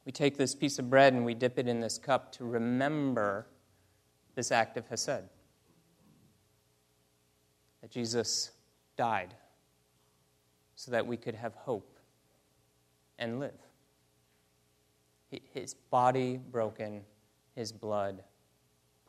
we 0.05 0.12
take 0.12 0.37
this 0.37 0.55
piece 0.55 0.79
of 0.79 0.88
bread 0.88 1.12
and 1.12 1.24
we 1.24 1.35
dip 1.35 1.59
it 1.59 1.66
in 1.66 1.81
this 1.81 1.98
cup 1.98 2.33
to 2.33 2.44
remember 2.44 3.46
this 4.35 4.52
act 4.52 4.76
of 4.76 4.87
Hesed. 4.88 5.24
That 7.81 7.90
Jesus 7.90 8.52
died 8.96 9.35
so 10.76 10.90
that 10.90 11.07
we 11.07 11.16
could 11.16 11.35
have 11.35 11.55
hope 11.55 11.98
and 13.18 13.40
live. 13.40 13.59
His 15.52 15.74
body 15.74 16.37
broken, 16.37 17.02
his 17.55 17.72
blood 17.72 18.22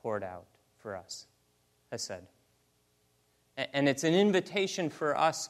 poured 0.02 0.24
out 0.24 0.57
for 0.88 0.96
us. 0.96 1.28
Hesed. 1.92 2.24
And 3.58 3.90
it's 3.90 4.06
an 4.06 4.14
invitation 4.14 4.90
for 4.90 5.18
us 5.18 5.50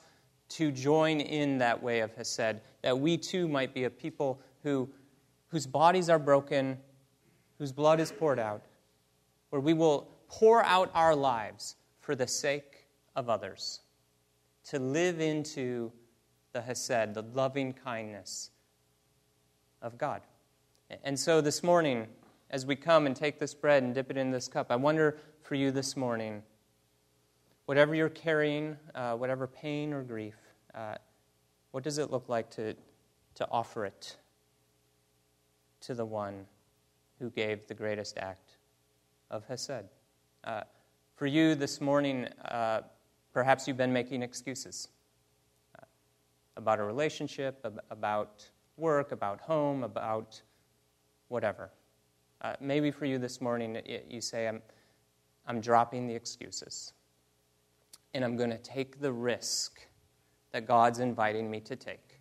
to 0.50 0.72
join 0.72 1.20
in 1.20 1.60
that 1.60 1.84
way 1.84 2.00
of 2.00 2.12
Hesed, 2.16 2.60
that 2.82 2.98
we 2.98 3.18
too 3.18 3.48
might 3.48 3.72
be 3.72 3.84
a 3.84 3.90
people 3.92 4.42
who, 4.64 4.90
whose 5.50 5.68
bodies 5.68 6.10
are 6.10 6.18
broken, 6.18 6.80
whose 7.60 7.72
blood 7.72 8.00
is 8.00 8.12
poured 8.12 8.40
out, 8.40 8.64
where 9.52 9.62
we 9.62 9.76
will 9.76 10.08
pour 10.28 10.64
out 10.64 10.90
our 10.96 11.16
lives 11.16 11.76
for 12.00 12.16
the 12.16 12.26
sake 12.26 12.88
of 13.16 13.30
others, 13.30 13.82
to 14.70 14.80
live 14.80 15.22
into 15.22 15.92
the 16.54 16.62
Hesed, 16.64 17.14
the 17.14 17.26
loving 17.36 17.74
kindness 17.74 18.50
of 19.84 20.00
God. 20.00 20.24
And 21.04 21.20
so 21.20 21.42
this 21.42 21.62
morning, 21.62 22.08
as 22.50 22.66
we 22.66 22.78
come 22.78 23.06
and 23.06 23.16
take 23.16 23.40
this 23.40 23.54
bread 23.54 23.84
and 23.84 23.94
dip 23.94 24.10
it 24.10 24.16
in 24.18 24.32
this 24.32 24.48
cup, 24.48 24.68
I 24.72 24.78
wonder 24.78 25.18
for 25.48 25.56
you 25.56 25.72
this 25.72 25.96
morning, 25.96 26.44
whatever 27.68 27.96
you're 27.96 28.10
carrying, 28.10 28.76
uh, 28.96 29.14
whatever 29.14 29.48
pain 29.48 29.94
or 29.94 30.04
grief, 30.04 30.36
uh, 30.76 30.96
what 31.72 31.86
does 31.86 32.00
it 32.00 32.12
look 32.12 32.28
like 32.28 32.50
to, 32.50 32.76
to 33.34 33.48
offer 33.50 33.86
it 33.86 34.18
to 35.80 35.94
the 35.94 36.04
one 36.04 36.46
who 37.18 37.30
gave 37.30 37.66
the 37.68 37.74
greatest 37.74 38.18
act 38.18 38.58
of 39.32 39.46
Hesed? 39.48 39.86
Uh, 40.44 40.64
for 41.16 41.28
you 41.28 41.56
this 41.56 41.80
morning, 41.80 42.28
uh, 42.52 42.82
perhaps 43.32 43.70
you've 43.70 43.78
been 43.78 43.94
making 43.94 44.24
excuses 44.24 44.90
uh, 45.80 45.86
about 46.58 46.78
a 46.78 46.84
relationship, 46.84 47.66
about 47.90 48.46
work, 48.76 49.14
about 49.14 49.40
home, 49.40 49.86
about 49.86 50.42
whatever. 51.30 51.70
Uh, 52.42 52.56
maybe 52.60 52.92
for 52.92 53.06
you 53.06 53.18
this 53.18 53.40
morning, 53.40 53.82
you 54.10 54.20
say, 54.20 54.50
I'm, 54.50 54.62
I'm 55.48 55.62
dropping 55.62 56.08
the 56.08 56.14
excuses. 56.14 56.94
And 58.14 58.24
I'm 58.24 58.36
going 58.36 58.50
to 58.50 58.58
take 58.58 59.00
the 59.00 59.12
risk 59.12 59.88
that 60.52 60.68
God's 60.68 61.00
inviting 61.00 61.50
me 61.50 61.60
to 61.62 61.76
take 61.76 62.20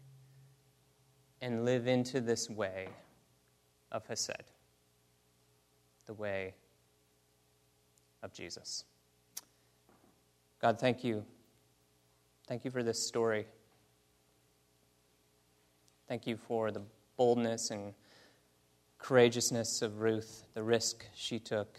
and 1.41 1.65
live 1.65 1.87
into 1.87 2.21
this 2.21 2.49
way 2.49 2.89
of 3.93 4.07
Hesed, 4.07 4.53
the 6.07 6.15
way 6.15 6.55
of 8.23 8.33
Jesus. 8.33 8.85
God, 10.61 10.79
thank 10.79 11.05
you. 11.05 11.25
Thank 12.47 12.65
you 12.65 12.71
for 12.71 12.83
this 12.83 13.05
story. 13.05 13.47
Thank 16.09 16.27
you 16.27 16.37
for 16.37 16.71
the 16.71 16.83
boldness 17.17 17.71
and 17.71 17.93
courageousness 18.99 19.83
of 19.83 20.01
Ruth, 20.01 20.45
the 20.55 20.62
risk 20.62 21.05
she 21.15 21.39
took. 21.39 21.79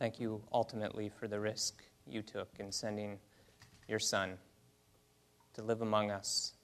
Thank 0.00 0.18
you 0.18 0.42
ultimately 0.50 1.10
for 1.10 1.28
the 1.28 1.38
risk 1.38 1.82
you 2.06 2.22
took 2.22 2.48
in 2.58 2.72
sending 2.72 3.18
your 3.86 3.98
son 3.98 4.38
to 5.52 5.62
live 5.62 5.82
among 5.82 6.10
us. 6.10 6.54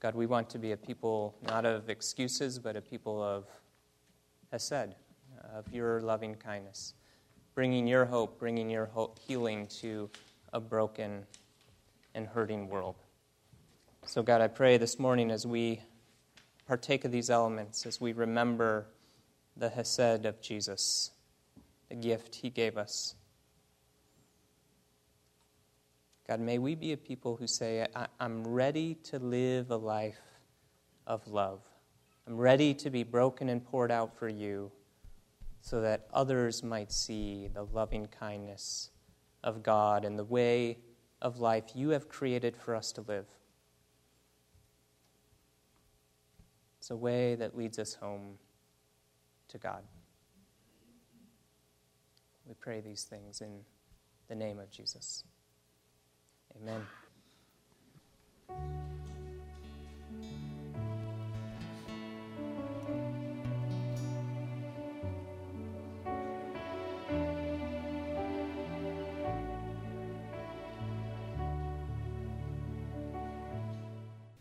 God, 0.00 0.14
we 0.14 0.24
want 0.24 0.48
to 0.48 0.58
be 0.58 0.72
a 0.72 0.78
people 0.78 1.36
not 1.42 1.66
of 1.66 1.90
excuses, 1.90 2.58
but 2.58 2.74
a 2.74 2.80
people 2.80 3.22
of 3.22 3.44
Hesed, 4.50 4.94
of 5.54 5.70
your 5.70 6.00
loving 6.00 6.34
kindness, 6.34 6.94
bringing 7.54 7.86
your 7.86 8.06
hope, 8.06 8.38
bringing 8.38 8.70
your 8.70 8.86
hope, 8.86 9.18
healing 9.18 9.66
to 9.82 10.08
a 10.54 10.60
broken 10.60 11.26
and 12.14 12.26
hurting 12.26 12.70
world. 12.70 12.96
So, 14.06 14.22
God, 14.22 14.40
I 14.40 14.48
pray 14.48 14.78
this 14.78 14.98
morning 14.98 15.30
as 15.30 15.46
we 15.46 15.82
partake 16.66 17.04
of 17.04 17.12
these 17.12 17.30
elements, 17.30 17.86
as 17.86 18.00
we 18.00 18.12
remember 18.12 18.88
the 19.56 19.68
Hesed 19.68 20.26
of 20.26 20.40
Jesus, 20.40 21.12
the 21.88 21.94
gift 21.94 22.34
he 22.36 22.50
gave 22.50 22.76
us. 22.76 23.14
God, 26.28 26.40
may 26.40 26.58
we 26.58 26.74
be 26.74 26.92
a 26.92 26.96
people 26.96 27.36
who 27.36 27.46
say, 27.46 27.86
I'm 28.18 28.44
ready 28.44 28.94
to 29.04 29.18
live 29.20 29.70
a 29.70 29.76
life 29.76 30.20
of 31.06 31.26
love. 31.28 31.60
I'm 32.26 32.36
ready 32.36 32.74
to 32.74 32.90
be 32.90 33.04
broken 33.04 33.48
and 33.48 33.64
poured 33.64 33.92
out 33.92 34.18
for 34.18 34.28
you 34.28 34.72
so 35.60 35.80
that 35.82 36.08
others 36.12 36.64
might 36.64 36.90
see 36.90 37.48
the 37.54 37.62
loving 37.62 38.06
kindness 38.06 38.90
of 39.44 39.62
God 39.62 40.04
and 40.04 40.18
the 40.18 40.24
way 40.24 40.78
of 41.22 41.38
life 41.38 41.64
you 41.74 41.90
have 41.90 42.08
created 42.08 42.56
for 42.56 42.74
us 42.74 42.90
to 42.92 43.02
live. 43.02 43.26
It's 46.86 46.92
a 46.92 46.96
way 46.96 47.34
that 47.34 47.56
leads 47.56 47.80
us 47.80 47.94
home 47.94 48.38
to 49.48 49.58
God. 49.58 49.82
We 52.46 52.54
pray 52.54 52.80
these 52.80 53.02
things 53.02 53.40
in 53.40 53.62
the 54.28 54.36
name 54.36 54.60
of 54.60 54.70
Jesus. 54.70 55.24
Amen. 56.54 56.86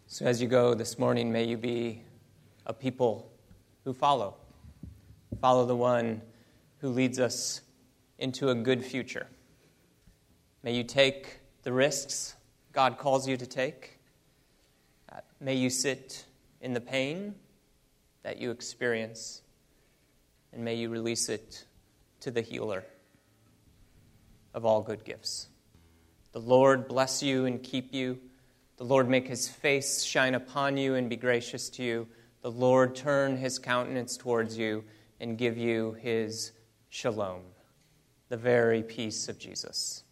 So, 0.06 0.28
as 0.28 0.40
you 0.40 0.48
go 0.48 0.76
this 0.76 1.00
morning, 1.00 1.32
may 1.32 1.46
you 1.46 1.58
be 1.58 2.05
a 2.65 2.73
people 2.73 3.32
who 3.84 3.93
follow. 3.93 4.36
Follow 5.41 5.65
the 5.65 5.75
one 5.75 6.21
who 6.80 6.89
leads 6.89 7.19
us 7.19 7.62
into 8.17 8.49
a 8.49 8.56
good 8.56 8.84
future. 8.84 9.28
May 10.63 10.73
you 10.75 10.84
take 10.84 11.39
the 11.63 11.71
risks 11.71 12.36
God 12.75 12.97
calls 12.97 13.25
you 13.25 13.38
to 13.38 13.45
take. 13.47 13.99
Uh, 15.10 15.21
may 15.39 15.56
you 15.56 15.69
sit 15.69 16.25
in 16.60 16.73
the 16.73 16.82
pain 16.82 17.34
that 18.23 18.38
you 18.38 18.51
experience, 18.51 19.41
and 20.51 20.65
may 20.65 20.75
you 20.75 20.89
release 20.89 21.30
it 21.30 21.63
to 22.19 22.32
the 22.32 22.41
healer 22.41 22.84
of 24.54 24.65
all 24.65 24.82
good 24.82 25.06
gifts. 25.06 25.47
The 26.34 26.41
Lord 26.41 26.89
bless 26.89 27.23
you 27.23 27.45
and 27.45 27.63
keep 27.63 27.93
you. 27.93 28.19
The 28.75 28.84
Lord 28.84 29.08
make 29.08 29.30
his 29.30 29.47
face 29.47 30.04
shine 30.04 30.36
upon 30.36 30.75
you 30.75 30.95
and 30.95 31.10
be 31.10 31.15
gracious 31.15 31.69
to 31.71 31.84
you. 31.84 32.08
The 32.46 32.52
Lord 32.52 32.94
turn 32.94 33.38
his 33.38 33.58
countenance 33.58 34.18
towards 34.18 34.56
you 34.56 34.84
and 35.20 35.36
give 35.36 35.58
you 35.58 35.94
his 35.94 36.52
shalom, 36.90 37.42
the 38.30 38.38
very 38.38 38.84
peace 38.84 39.28
of 39.28 39.40
Jesus 39.40 40.04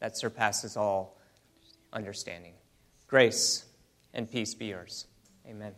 that 0.00 0.16
surpasses 0.16 0.78
all 0.78 1.20
understanding. 1.92 2.54
Grace 3.06 3.66
and 4.14 4.30
peace 4.30 4.54
be 4.54 4.64
yours. 4.64 5.08
Amen. 5.46 5.74